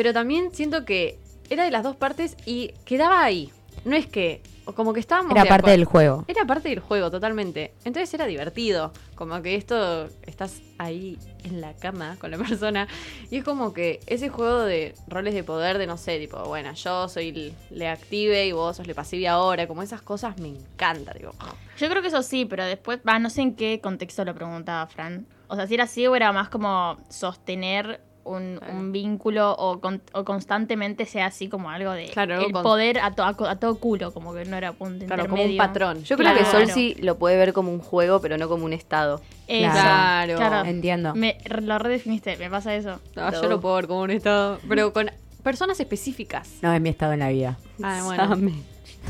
Pero 0.00 0.14
también 0.14 0.48
siento 0.54 0.86
que 0.86 1.18
era 1.50 1.62
de 1.64 1.70
las 1.70 1.82
dos 1.82 1.94
partes 1.94 2.34
y 2.46 2.68
quedaba 2.86 3.22
ahí. 3.22 3.52
No 3.84 3.94
es 3.94 4.06
que. 4.06 4.40
como 4.74 4.94
que 4.94 5.00
estábamos 5.00 5.32
Era 5.32 5.42
de 5.42 5.48
parte 5.50 5.72
del 5.72 5.84
juego. 5.84 6.24
Era 6.26 6.46
parte 6.46 6.70
del 6.70 6.80
juego, 6.80 7.10
totalmente. 7.10 7.74
Entonces 7.84 8.14
era 8.14 8.24
divertido. 8.24 8.94
Como 9.14 9.42
que 9.42 9.56
esto, 9.56 10.06
estás 10.22 10.62
ahí 10.78 11.18
en 11.44 11.60
la 11.60 11.74
cama 11.74 12.16
con 12.18 12.30
la 12.30 12.38
persona. 12.38 12.88
Y 13.30 13.36
es 13.36 13.44
como 13.44 13.74
que 13.74 14.00
ese 14.06 14.30
juego 14.30 14.60
de 14.60 14.94
roles 15.06 15.34
de 15.34 15.44
poder, 15.44 15.76
de 15.76 15.86
no 15.86 15.98
sé, 15.98 16.18
tipo, 16.18 16.42
bueno, 16.44 16.72
yo 16.72 17.06
soy 17.10 17.28
el- 17.28 17.54
le 17.68 17.86
active 17.86 18.46
y 18.46 18.52
vos 18.52 18.78
sos 18.78 18.86
le 18.86 18.94
pasive 18.94 19.28
ahora. 19.28 19.66
Como 19.66 19.82
esas 19.82 20.00
cosas 20.00 20.38
me 20.38 20.48
encanta, 20.48 21.12
digo. 21.12 21.32
Yo 21.76 21.90
creo 21.90 22.00
que 22.00 22.08
eso 22.08 22.22
sí, 22.22 22.46
pero 22.46 22.64
después, 22.64 23.00
va, 23.06 23.18
no 23.18 23.28
sé 23.28 23.42
en 23.42 23.54
qué 23.54 23.82
contexto 23.82 24.24
lo 24.24 24.34
preguntaba 24.34 24.86
Fran. 24.86 25.26
O 25.48 25.56
sea, 25.56 25.66
si 25.66 25.74
era 25.74 25.84
así 25.84 26.06
o 26.06 26.16
era 26.16 26.32
más 26.32 26.48
como 26.48 26.96
sostener 27.10 28.00
un, 28.24 28.60
un 28.70 28.92
vínculo 28.92 29.52
o, 29.56 29.80
con- 29.80 30.02
o 30.12 30.24
constantemente 30.24 31.06
sea 31.06 31.26
así 31.26 31.48
como 31.48 31.70
algo 31.70 31.92
de 31.92 32.06
Claro, 32.08 32.40
el 32.40 32.52
con- 32.52 32.62
poder 32.62 32.98
a, 33.00 33.12
to- 33.12 33.24
a 33.24 33.56
todo 33.56 33.76
culo, 33.78 34.12
como 34.12 34.34
que 34.34 34.44
no 34.44 34.56
era 34.56 34.72
punto 34.72 35.06
Claro, 35.06 35.26
como 35.28 35.42
un 35.42 35.56
patrón. 35.56 36.02
Yo 36.04 36.16
creo 36.16 36.34
que. 36.34 36.44
Sol 36.44 36.68
sí 36.70 36.96
lo 37.00 37.16
puede 37.18 37.36
ver 37.36 37.52
como 37.52 37.72
un 37.72 37.80
juego, 37.80 38.20
pero 38.20 38.36
no 38.38 38.48
como 38.48 38.64
un 38.64 38.72
estado. 38.72 39.20
Eso, 39.48 39.70
Claro. 39.72 40.36
claro. 40.36 40.68
Entiendo. 40.68 41.14
Me, 41.14 41.38
lo 41.62 41.78
redefiniste, 41.78 42.36
me 42.36 42.48
pasa 42.50 42.74
eso. 42.74 43.00
No, 43.16 43.30
No. 43.30 43.42
yo 43.42 43.48
lo 43.48 43.60
puedo 43.60 43.74
ver 43.76 43.86
como 43.86 44.02
un 44.02 44.10
estado. 44.10 44.58
Pero 44.68 44.92
con 44.92 45.10
personas 45.42 45.80
específicas. 45.80 46.48
No 46.62 46.72
es 46.72 46.80
mi 46.80 46.90
estado 46.90 47.14
en 47.14 47.20
la 47.20 47.30
vida. 47.30 47.58
Ah, 47.82 48.02
bueno. 48.04 48.28
Same. 48.28 48.52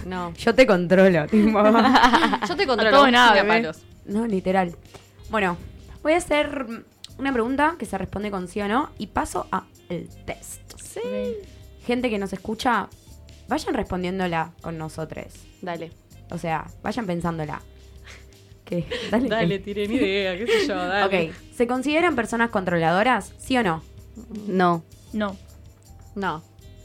No. 0.06 0.32
Yo 0.34 0.54
te 0.54 0.66
controlo, 0.66 1.26
tipo. 1.26 1.60
Yo 2.48 2.56
te 2.56 2.66
controlo 2.66 2.96
todo 2.96 3.10
nada. 3.10 3.72
No, 4.06 4.26
literal. 4.26 4.72
Bueno, 5.30 5.56
voy 6.02 6.12
a 6.12 6.16
hacer 6.16 6.84
una 7.20 7.32
pregunta 7.32 7.76
que 7.78 7.86
se 7.86 7.98
responde 7.98 8.30
con 8.30 8.48
sí 8.48 8.60
o 8.60 8.68
no 8.68 8.90
y 8.98 9.08
paso 9.08 9.46
a 9.52 9.64
el 9.88 10.08
test. 10.24 10.60
Sí. 10.80 11.00
Gente 11.84 12.10
que 12.10 12.18
nos 12.18 12.32
escucha, 12.32 12.88
vayan 13.48 13.74
respondiéndola 13.74 14.52
con 14.60 14.78
nosotros. 14.78 15.26
Dale. 15.62 15.92
O 16.30 16.38
sea, 16.38 16.66
vayan 16.82 17.06
pensándola. 17.06 17.60
¿Qué? 18.64 18.86
Dale. 19.10 19.28
Dale, 19.28 19.62
ni 19.66 19.94
idea, 19.94 20.36
qué 20.38 20.46
sé 20.46 20.66
yo, 20.66 20.76
dale. 20.76 21.30
Ok, 21.30 21.34
¿se 21.54 21.66
consideran 21.66 22.16
personas 22.16 22.50
controladoras? 22.50 23.32
¿Sí 23.38 23.56
o 23.56 23.62
no? 23.62 23.82
No. 24.46 24.82
No. 25.12 25.36
No. 26.14 26.42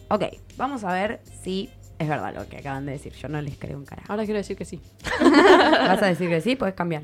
Ok, 0.09 0.23
vamos 0.57 0.83
a 0.83 0.93
ver 0.93 1.21
si 1.43 1.69
es 1.97 2.07
verdad 2.07 2.33
lo 2.35 2.47
que 2.47 2.57
acaban 2.57 2.85
de 2.85 2.93
decir. 2.93 3.13
Yo 3.13 3.29
no 3.29 3.41
les 3.41 3.57
creo 3.57 3.77
un 3.77 3.85
carajo. 3.85 4.11
Ahora 4.11 4.25
quiero 4.25 4.37
decir 4.37 4.57
que 4.57 4.65
sí. 4.65 4.81
¿Vas 5.21 6.01
a 6.01 6.07
decir 6.07 6.29
que 6.29 6.41
sí? 6.41 6.55
Puedes 6.55 6.75
cambiar. 6.75 7.03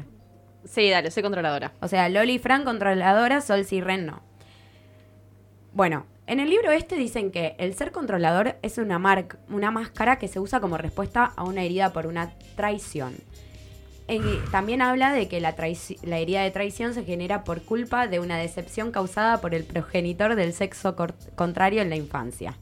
Sí, 0.66 0.90
dale, 0.90 1.12
soy 1.12 1.24
controladora. 1.24 1.74
O 1.82 1.88
sea, 1.88 2.08
Loli 2.10 2.40
Fran 2.40 2.64
controladora, 2.64 3.42
Sol 3.42 3.66
y 3.70 3.82
Ren 3.82 4.06
no. 4.06 4.22
Bueno, 5.74 6.06
en 6.28 6.40
el 6.40 6.50
libro 6.50 6.72
este 6.72 6.96
dicen 6.96 7.32
que 7.32 7.56
el 7.58 7.74
ser 7.74 7.92
controlador 7.92 8.58
es 8.62 8.78
una, 8.78 9.00
marca, 9.00 9.38
una 9.50 9.72
máscara 9.72 10.18
que 10.18 10.28
se 10.28 10.40
usa 10.40 10.60
como 10.60 10.78
respuesta 10.78 11.32
a 11.36 11.44
una 11.44 11.64
herida 11.64 11.94
por 11.94 12.08
una 12.08 12.32
traición. 12.56 13.16
También 14.52 14.82
habla 14.82 15.14
de 15.14 15.30
que 15.30 15.40
la, 15.40 15.56
la 16.04 16.18
herida 16.18 16.42
de 16.42 16.52
traición 16.52 16.94
se 16.94 17.06
genera 17.06 17.46
por 17.46 17.62
culpa 17.62 18.08
de 18.08 18.20
una 18.20 18.38
decepción 18.38 18.92
causada 18.92 19.40
por 19.40 19.56
el 19.56 19.64
progenitor 19.64 20.36
del 20.36 20.52
sexo 20.52 20.98
contrario 21.36 21.82
en 21.82 21.90
la 21.90 21.96
infancia. 21.96 22.58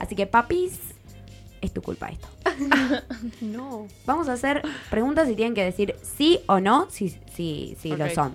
Así 0.00 0.16
que, 0.16 0.26
papis, 0.26 0.96
es 1.60 1.72
tu 1.72 1.82
culpa 1.82 2.08
esto. 2.08 2.28
No. 3.40 3.86
Vamos 4.06 4.28
a 4.28 4.34
hacer 4.34 4.62
preguntas 4.90 5.28
y 5.28 5.34
tienen 5.34 5.54
que 5.54 5.64
decir 5.64 5.96
sí 6.02 6.40
o 6.46 6.60
no 6.60 6.90
si, 6.90 7.10
si, 7.34 7.76
si 7.80 7.96
lo 7.96 8.08
son. 8.10 8.34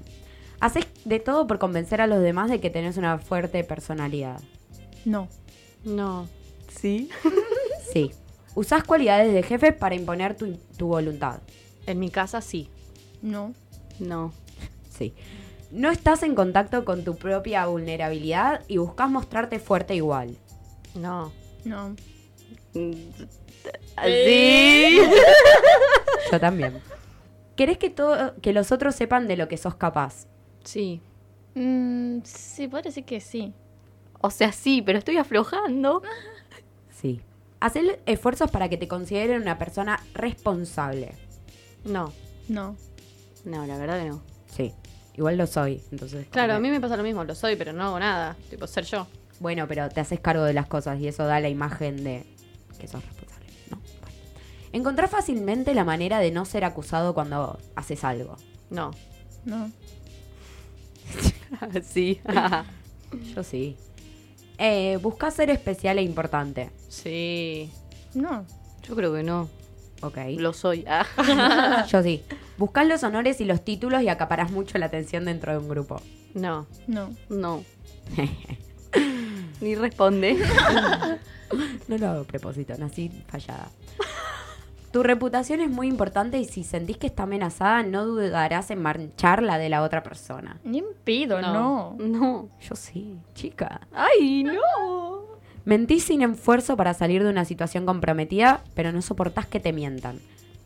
Haces 0.59 0.87
de 1.03 1.19
todo 1.19 1.45
por 1.47 1.59
convencer 1.59 2.01
a 2.01 2.07
los 2.07 2.21
demás 2.21 2.49
de 2.49 2.59
que 2.59 2.69
tenés 2.69 2.97
una 2.97 3.17
fuerte 3.17 3.63
personalidad. 3.63 4.39
No. 5.05 5.27
No. 5.83 6.27
¿Sí? 6.69 7.09
Sí. 7.91 8.11
Usás 8.55 8.83
cualidades 8.83 9.33
de 9.33 9.43
jefe 9.43 9.71
para 9.71 9.93
imponer 9.93 10.35
tu, 10.35 10.57
tu 10.77 10.87
voluntad. 10.87 11.41
En 11.85 11.99
mi 11.99 12.09
casa 12.09 12.41
sí. 12.41 12.69
No. 13.21 13.53
No. 13.99 14.33
Sí. 14.89 15.13
No 15.69 15.91
estás 15.91 16.23
en 16.23 16.33
contacto 16.33 16.85
con 16.85 17.03
tu 17.03 17.15
propia 17.15 17.67
vulnerabilidad 17.67 18.63
y 18.67 18.77
buscas 18.77 19.11
mostrarte 19.11 19.59
fuerte 19.59 19.95
igual. 19.95 20.37
No. 20.95 21.31
No. 21.65 21.95
¿Así? 23.95 24.99
Yo 26.31 26.39
también. 26.39 26.81
¿Querés 27.55 27.77
que, 27.77 27.89
todo, 27.89 28.33
que 28.41 28.53
los 28.53 28.71
otros 28.71 28.95
sepan 28.95 29.27
de 29.27 29.37
lo 29.37 29.47
que 29.47 29.57
sos 29.57 29.75
capaz? 29.75 30.25
Sí. 30.63 31.01
Mm, 31.55 32.19
sí, 32.23 32.67
podría 32.67 32.89
decir 32.89 33.05
que 33.05 33.19
sí. 33.19 33.53
O 34.21 34.31
sea, 34.31 34.51
sí, 34.51 34.81
pero 34.81 34.97
estoy 34.99 35.17
aflojando. 35.17 36.01
Sí. 36.89 37.19
Hacer 37.59 38.01
esfuerzos 38.05 38.49
para 38.49 38.69
que 38.69 38.77
te 38.77 38.87
consideren 38.87 39.41
una 39.41 39.57
persona 39.57 39.99
responsable. 40.13 41.11
No. 41.83 42.13
No. 42.47 42.77
No, 43.43 43.65
la 43.65 43.77
verdad 43.77 44.01
que 44.01 44.07
no. 44.07 44.21
Sí. 44.47 44.73
Igual 45.15 45.37
lo 45.37 45.45
soy, 45.45 45.81
entonces. 45.91 46.27
Claro, 46.29 46.53
a 46.53 46.59
mí 46.59 46.69
me 46.69 46.79
pasa 46.79 46.95
lo 46.95 47.03
mismo, 47.03 47.25
lo 47.25 47.35
soy, 47.35 47.57
pero 47.57 47.73
no 47.73 47.83
hago 47.83 47.99
nada. 47.99 48.37
Tipo, 48.49 48.67
ser 48.67 48.85
yo. 48.85 49.05
Bueno, 49.41 49.67
pero 49.67 49.89
te 49.89 49.99
haces 49.99 50.21
cargo 50.21 50.45
de 50.45 50.53
las 50.53 50.67
cosas 50.67 50.97
y 51.01 51.09
eso 51.09 51.25
da 51.25 51.41
la 51.41 51.49
imagen 51.49 52.05
de 52.05 52.25
que 52.83 52.87
sos 52.89 53.05
responsable. 53.05 53.45
No, 53.71 53.77
bueno. 54.01 54.17
Encontrás 54.73 55.09
fácilmente 55.09 55.73
la 55.73 55.85
manera 55.85 56.19
de 56.19 56.31
no 56.31 56.43
ser 56.43 56.65
acusado 56.65 57.13
cuando 57.13 57.59
haces 57.75 58.03
algo. 58.03 58.35
No. 58.69 58.91
No. 59.45 59.71
sí. 61.83 62.19
Yo 63.33 63.43
sí. 63.43 63.77
Eh, 64.57 64.99
buscás 65.01 65.35
ser 65.35 65.49
especial 65.49 65.97
e 65.97 66.01
importante. 66.01 66.71
Sí. 66.89 67.71
No. 68.13 68.45
Yo 68.85 68.95
creo 68.95 69.13
que 69.13 69.23
no. 69.23 69.47
Ok. 70.01 70.17
Lo 70.37 70.51
soy. 70.51 70.83
Ah. 70.85 71.85
Yo 71.89 72.03
sí. 72.03 72.21
Buscás 72.57 72.85
los 72.85 73.03
honores 73.03 73.39
y 73.39 73.45
los 73.45 73.63
títulos 73.63 74.01
y 74.01 74.09
acaparás 74.09 74.51
mucho 74.51 74.77
la 74.77 74.87
atención 74.87 75.23
dentro 75.23 75.53
de 75.53 75.59
un 75.59 75.69
grupo. 75.69 76.01
No. 76.33 76.67
No. 76.87 77.11
No. 77.29 77.63
Ni 79.63 79.75
responde. 79.75 80.37
No 81.87 81.97
lo 81.99 82.07
hago 82.09 82.21
a 82.21 82.23
propósito, 82.23 82.73
nací 82.79 83.11
fallada. 83.27 83.67
Tu 84.91 85.03
reputación 85.03 85.59
es 85.61 85.69
muy 85.69 85.87
importante 85.87 86.39
y 86.39 86.45
si 86.45 86.63
sentís 86.63 86.97
que 86.97 87.05
está 87.05 87.23
amenazada, 87.23 87.83
no 87.83 88.05
dudarás 88.05 88.71
en 88.71 88.81
marchar 88.81 89.43
la 89.43 89.59
de 89.59 89.69
la 89.69 89.83
otra 89.83 90.01
persona. 90.01 90.57
Ni 90.63 90.79
en 90.79 90.85
pido, 91.03 91.39
No. 91.41 91.95
no. 91.99 92.07
No. 92.07 92.49
Yo 92.59 92.75
sí, 92.75 93.19
chica. 93.35 93.81
¡Ay, 93.93 94.43
no! 94.43 95.21
Mentís 95.65 96.05
sin 96.05 96.23
esfuerzo 96.23 96.75
para 96.75 96.95
salir 96.95 97.23
de 97.23 97.29
una 97.29 97.45
situación 97.45 97.85
comprometida, 97.85 98.63
pero 98.73 98.91
no 98.91 99.01
soportás 99.03 99.45
que 99.45 99.59
te 99.59 99.73
mientan. 99.73 100.19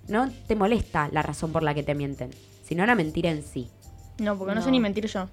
No 0.08 0.30
te 0.48 0.56
molesta 0.56 1.10
la 1.12 1.22
razón 1.22 1.52
por 1.52 1.64
la 1.64 1.74
que 1.74 1.84
te 1.84 1.96
mienten, 1.96 2.30
sino 2.64 2.86
la 2.86 2.96
mentira 2.96 3.30
en 3.30 3.44
sí. 3.44 3.70
No, 4.20 4.38
porque 4.38 4.54
no, 4.54 4.62
No. 4.62 4.66
sé 4.66 4.72
ni 4.72 4.80
mentir 4.80 5.08
yo. 5.08 5.28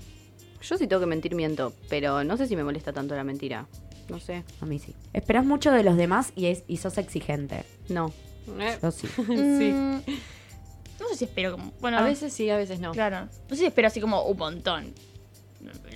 Yo 0.69 0.77
sí 0.79 0.87
tengo 0.87 1.01
que 1.01 1.07
mentir, 1.07 1.35
miento. 1.35 1.73
Pero 1.89 2.25
no 2.25 2.37
sé 2.37 2.47
si 2.47 2.57
me 2.57 2.65
molesta 2.65 2.93
tanto 2.93 3.15
la 3.15 3.25
mentira. 3.25 3.67
No 4.09 4.21
sé. 4.21 4.45
A 4.61 4.67
mí 4.67 4.79
sí. 4.79 4.95
Esperás 5.13 5.45
mucho 5.45 5.71
de 5.73 5.83
los 5.83 5.97
demás 5.97 6.33
y, 6.37 6.47
es, 6.47 6.63
y 6.67 6.77
sos 6.79 6.99
exigente. 6.99 7.65
No. 7.89 8.13
Eh, 8.61 8.79
Yo 8.83 8.91
sí. 8.91 9.07
sí. 9.17 9.23
Mm, 9.25 10.01
no 11.01 11.09
sé 11.09 11.17
si 11.17 11.25
espero 11.25 11.53
como. 11.53 11.73
Bueno, 11.81 11.99
A 11.99 12.03
veces 12.03 12.33
sí, 12.33 12.51
a 12.51 12.57
veces 12.57 12.81
no. 12.81 12.93
Claro. 12.93 13.21
No 13.49 13.51
sé 13.51 13.57
si 13.57 13.67
espero 13.67 13.89
así 13.89 14.01
como 14.01 14.23
un 14.25 14.37
montón. 14.37 14.93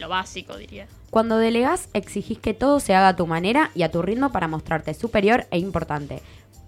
Lo 0.01 0.09
básico, 0.09 0.57
diría. 0.57 0.87
Cuando 1.11 1.37
delegás, 1.37 1.89
exigís 1.93 2.39
que 2.39 2.55
todo 2.55 2.81
se 2.81 2.95
haga 2.95 3.09
a 3.09 3.17
tu 3.17 3.27
manera 3.27 3.71
y 3.75 3.83
a 3.83 3.91
tu 3.91 4.01
ritmo 4.03 4.33
para 4.33 4.49
mostrarte 4.49 4.95
superior 4.95 5.47
e 5.51 5.59
importante. 5.59 6.23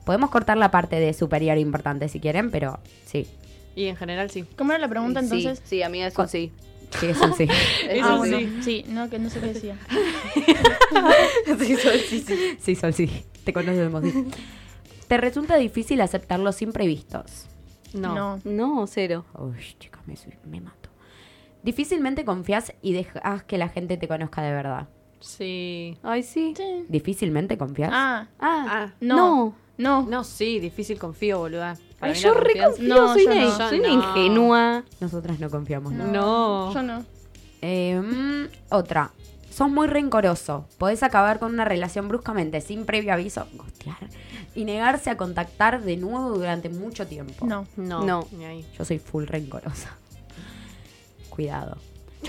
Podemos 0.05 0.31
cortar 0.31 0.57
la 0.59 0.71
parte 0.71 0.97
de 0.97 1.13
superior 1.15 1.57
e 1.57 1.61
importante 1.61 2.09
si 2.09 2.21
quieren, 2.21 2.51
pero 2.51 2.79
sí. 3.07 3.27
Y 3.75 3.87
en 3.87 3.97
general 3.97 4.31
sí. 4.31 4.45
¿Cómo 4.57 4.73
era 4.73 4.81
la 4.81 4.89
pregunta 4.89 5.21
Sí, 5.21 5.27
entonces? 5.27 5.63
Sí, 5.65 5.83
amiga, 5.83 6.09
eso 6.09 6.23
Cu- 6.23 6.29
sí. 6.29 6.53
Sí, 6.99 7.07
eso 7.07 7.33
sí. 7.35 7.45
Eso 7.89 8.05
ah, 8.09 8.17
bueno. 8.17 8.39
sí. 8.39 8.59
Sí, 8.63 8.85
no, 8.89 9.09
que 9.09 9.19
no 9.19 9.31
sé 9.31 9.41
qué 9.41 9.47
decía. 9.47 9.77
sí, 11.59 11.77
Sol, 11.77 11.93
sí, 12.09 12.21
sí. 12.27 12.57
sí, 12.59 12.75
Sol, 12.75 12.93
sí. 12.93 13.25
Te 13.45 13.53
conocemos. 13.53 14.03
sí. 14.05 14.27
¿Te 15.09 15.17
resulta 15.17 15.57
difícil 15.57 16.01
aceptar 16.01 16.39
los 16.41 16.63
imprevistos? 16.63 17.47
No. 17.93 18.15
No. 18.15 18.41
No, 18.45 18.87
cero. 18.87 19.25
Uy, 19.39 19.57
chica, 19.79 20.01
me, 20.07 20.15
me 20.49 20.61
mato. 20.61 20.89
Difícilmente 21.63 22.25
confías 22.25 22.73
y 22.83 22.93
dejas 22.93 23.43
que 23.45 23.59
la 23.59 23.69
gente 23.69 23.97
te 23.97 24.09
conozca 24.09 24.43
de 24.43 24.53
verdad. 24.53 24.89
Sí. 25.21 25.99
Ay, 26.03 26.23
sí. 26.23 26.55
Sí. 26.57 26.85
¿Difícilmente 26.89 27.59
confías? 27.59 27.91
Ah, 27.93 28.29
Ah, 28.39 28.67
Ah, 28.69 28.93
no. 29.01 29.17
no. 29.17 29.55
No. 29.79 30.03
No, 30.09 30.25
sí, 30.25 30.59
difícil 30.61 30.99
confío, 30.99 31.39
boluda. 31.39 31.77
Ay, 32.01 32.15
yo 32.15 32.35
reconfío, 32.35 32.89
No, 32.89 33.13
soy, 33.13 33.25
yo 33.27 33.31
una, 33.33 33.45
no. 33.45 33.57
soy 33.57 33.79
Yo 33.79 33.85
una 33.85 33.89
no. 33.89 33.95
ingenua. 33.95 34.85
Nosotras 35.01 35.39
no 35.39 35.51
confiamos. 35.51 35.93
¿no? 35.93 36.07
No. 36.07 36.73
Yo 36.75 36.83
no. 36.83 37.05
Eh, 37.63 38.01
mm, 38.01 38.47
otra. 38.75 39.11
Sos 39.51 39.69
muy 39.69 39.87
rencoroso. 39.89 40.67
Podés 40.79 41.03
acabar 41.03 41.39
con 41.39 41.53
una 41.53 41.65
relación 41.65 42.09
bruscamente, 42.09 42.61
sin 42.61 42.87
previo 42.87 43.13
aviso, 43.13 43.47
gostear, 43.55 43.99
y 44.55 44.65
negarse 44.65 45.11
a 45.11 45.17
contactar 45.17 45.83
de 45.83 45.97
nuevo 45.97 46.31
durante 46.31 46.69
mucho 46.71 47.07
tiempo. 47.07 47.45
No. 47.45 47.67
No. 47.77 48.05
No. 48.05 48.27
Ni 48.33 48.45
ahí. 48.47 48.65
Yo 48.79 48.85
soy 48.85 48.99
full 48.99 49.25
rencorosa. 49.27 49.97
Cuidado. 51.29 51.77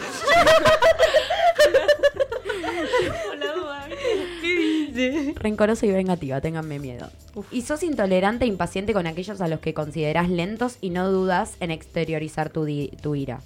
Rencoroso 5.36 5.86
y 5.86 5.92
vengativa, 5.92 6.42
ténganme 6.42 6.80
miedo. 6.80 7.10
Y 7.52 7.62
sos 7.62 7.84
intolerante 7.84 8.46
e 8.46 8.48
impaciente 8.48 8.94
con 8.94 9.08
aquellos 9.08 9.42
a 9.42 9.48
los 9.48 9.60
que 9.60 9.74
considerás 9.74 10.30
lentos 10.30 10.78
y 10.82 10.90
no 10.90 11.10
dudas 11.12 11.56
en 11.60 11.72
exteriorizar 11.72 12.50
tu, 12.50 12.66
di- 12.66 12.90
tu 13.02 13.16
ira. 13.16 13.40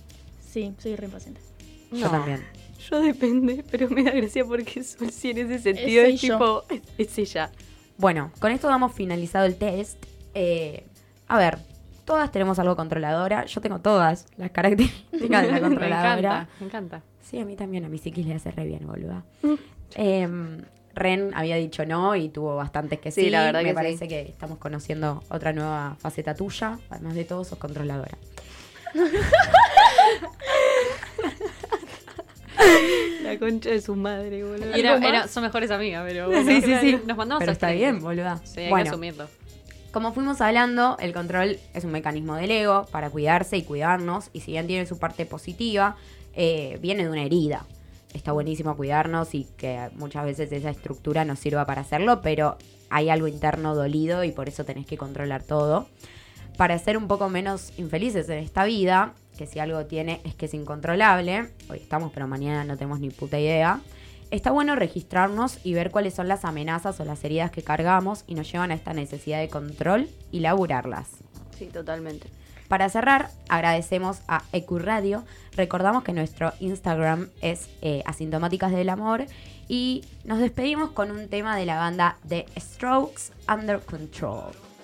Sí, 0.50 0.74
soy 0.80 0.96
re 0.96 1.06
impaciente. 1.06 1.42
Yo 1.92 2.10
también. 2.10 2.44
Yo 2.90 3.02
depende, 3.02 3.64
pero 3.72 3.90
me 3.90 4.04
da 4.04 4.12
gracia 4.12 4.46
porque 4.46 4.84
Sol 4.84 5.10
sí 5.12 5.32
en 5.32 5.38
ese 5.40 5.60
sentido 5.60 6.04
es, 6.04 6.22
tipo, 6.22 6.64
es, 6.70 6.82
es 6.98 7.18
ella. 7.18 7.52
Bueno, 7.98 8.32
con 8.40 8.52
esto 8.52 8.68
damos 8.68 8.94
finalizado 8.94 9.46
el 9.46 9.56
test. 9.56 9.98
Eh, 10.34 10.84
a 11.28 11.38
ver, 11.38 11.58
todas 12.06 12.32
tenemos 12.32 12.60
algo 12.60 12.76
controladora. 12.76 13.46
Yo 13.46 13.62
tengo 13.62 13.80
todas 13.80 14.28
las 14.38 14.52
características 14.52 15.42
de 15.44 15.48
la 15.48 15.54
Me 15.54 15.62
controladora. 15.62 16.18
encanta, 16.20 16.50
me 16.60 16.66
encanta. 16.68 17.02
Sí, 17.24 17.40
a 17.40 17.46
mí 17.46 17.56
también, 17.56 17.86
a 17.86 17.90
mi 17.90 17.98
psiquis 17.98 18.26
le 18.28 18.36
hace 18.36 18.52
re 18.52 18.66
bien, 18.66 18.86
boluda. 18.86 19.24
Em, 19.96 20.62
Ren 20.96 21.32
había 21.36 21.58
dicho 21.58 21.86
no 21.86 22.16
y 22.16 22.30
tuvo 22.30 22.56
bastantes 22.56 23.00
que 23.00 23.12
sí. 23.12 23.22
Sí, 23.26 23.30
la 23.30 23.44
verdad 23.44 23.62
Me 23.62 23.70
que 23.70 23.74
parece 23.76 24.06
sí. 24.06 24.08
que 24.08 24.22
estamos 24.22 24.58
conociendo 24.58 25.24
otra 25.30 25.54
nueva 25.54 25.96
faceta 26.00 26.34
tuya. 26.36 26.80
Además 26.90 27.16
de 27.16 27.26
todo, 27.26 27.44
sos 27.44 27.60
controladora. 27.60 28.18
La 33.24 33.38
concha 33.40 33.70
de 33.70 33.82
su 33.82 33.96
madre, 33.96 34.44
boludo. 34.44 35.28
Son 35.28 35.44
mejores 35.44 35.72
amigas, 35.72 36.04
pero 36.08 36.32
Sí, 36.46 36.62
sí, 36.62 36.76
sí. 36.80 37.00
Nos 37.06 37.18
mandamos 37.18 37.40
Pero 37.40 37.52
a 37.52 37.54
está 37.54 37.72
bien, 37.72 38.00
boluda. 38.02 38.40
Sí, 38.44 38.62
hay 38.62 38.84
que 38.84 38.90
asumirlo. 38.90 39.28
como 39.92 40.14
fuimos 40.14 40.42
hablando, 40.42 40.98
el 41.00 41.14
control 41.14 41.58
es 41.74 41.84
un 41.84 41.92
mecanismo 41.92 42.36
del 42.36 42.52
ego 42.52 42.86
para 42.92 43.10
cuidarse 43.10 43.58
y 43.58 43.64
cuidarnos. 43.64 44.30
Y 44.34 44.42
si 44.42 44.52
bien 44.52 44.68
tiene 44.68 44.86
su 44.86 44.98
parte 45.00 45.26
positiva, 45.26 45.96
eh, 46.36 46.78
viene 46.82 47.04
de 47.04 47.10
una 47.10 47.24
herida. 47.24 47.66
Está 48.16 48.32
buenísimo 48.32 48.78
cuidarnos 48.78 49.36
y 49.36 49.44
que 49.58 49.90
muchas 49.98 50.24
veces 50.24 50.50
esa 50.54 50.70
estructura 50.70 51.26
nos 51.26 51.38
sirva 51.38 51.66
para 51.66 51.82
hacerlo, 51.82 52.22
pero 52.22 52.58
hay 52.90 53.10
algo 53.10 53.28
interno 53.28 53.76
dolido 53.76 54.24
y 54.24 54.32
por 54.32 54.48
eso 54.48 54.64
tenés 54.64 54.86
que 54.86 54.98
controlar 54.98 55.44
todo. 55.44 55.90
Para 56.58 56.80
ser 56.80 56.96
un 56.98 57.10
poco 57.10 57.28
menos 57.28 57.78
infelices 57.78 58.30
en 58.30 58.38
esta 58.38 58.64
vida, 58.64 59.14
que 59.38 59.46
si 59.48 59.60
algo 59.60 59.86
tiene 59.86 60.22
es 60.24 60.34
que 60.34 60.46
es 60.46 60.54
incontrolable, 60.54 61.50
hoy 61.70 61.78
estamos 61.78 62.14
pero 62.14 62.26
mañana 62.26 62.64
no 62.64 62.78
tenemos 62.78 63.02
ni 63.02 63.10
puta 63.10 63.38
idea, 63.38 63.82
está 64.32 64.52
bueno 64.52 64.78
registrarnos 64.78 65.60
y 65.66 65.74
ver 65.74 65.92
cuáles 65.92 66.14
son 66.14 66.30
las 66.30 66.46
amenazas 66.46 66.98
o 67.02 67.04
las 67.04 67.22
heridas 67.26 67.52
que 67.52 67.64
cargamos 67.64 68.24
y 68.28 68.36
nos 68.36 68.50
llevan 68.50 68.72
a 68.72 68.76
esta 68.76 68.94
necesidad 68.94 69.42
de 69.42 69.50
control 69.50 70.08
y 70.32 70.40
laburarlas. 70.40 71.10
Sí, 71.60 71.66
totalmente. 71.66 72.30
Para 72.68 72.90
cerrar, 72.90 73.30
agradecemos 73.48 74.22
a 74.28 74.44
Ecuradio. 74.52 75.24
Recordamos 75.56 76.04
que 76.04 76.14
nuestro 76.14 76.54
Instagram 76.60 77.30
es 77.42 77.70
eh, 77.82 78.02
Asintomáticas 78.06 78.72
del 78.72 78.90
Amor. 78.90 79.26
Y 79.68 80.04
nos 80.24 80.40
despedimos 80.40 80.92
con 80.92 81.12
un 81.12 81.28
tema 81.28 81.58
de 81.58 81.66
la 81.66 81.78
banda 81.78 82.18
The 82.28 82.46
Strokes 82.58 83.32
Under 83.48 83.80
Control. 83.80 84.75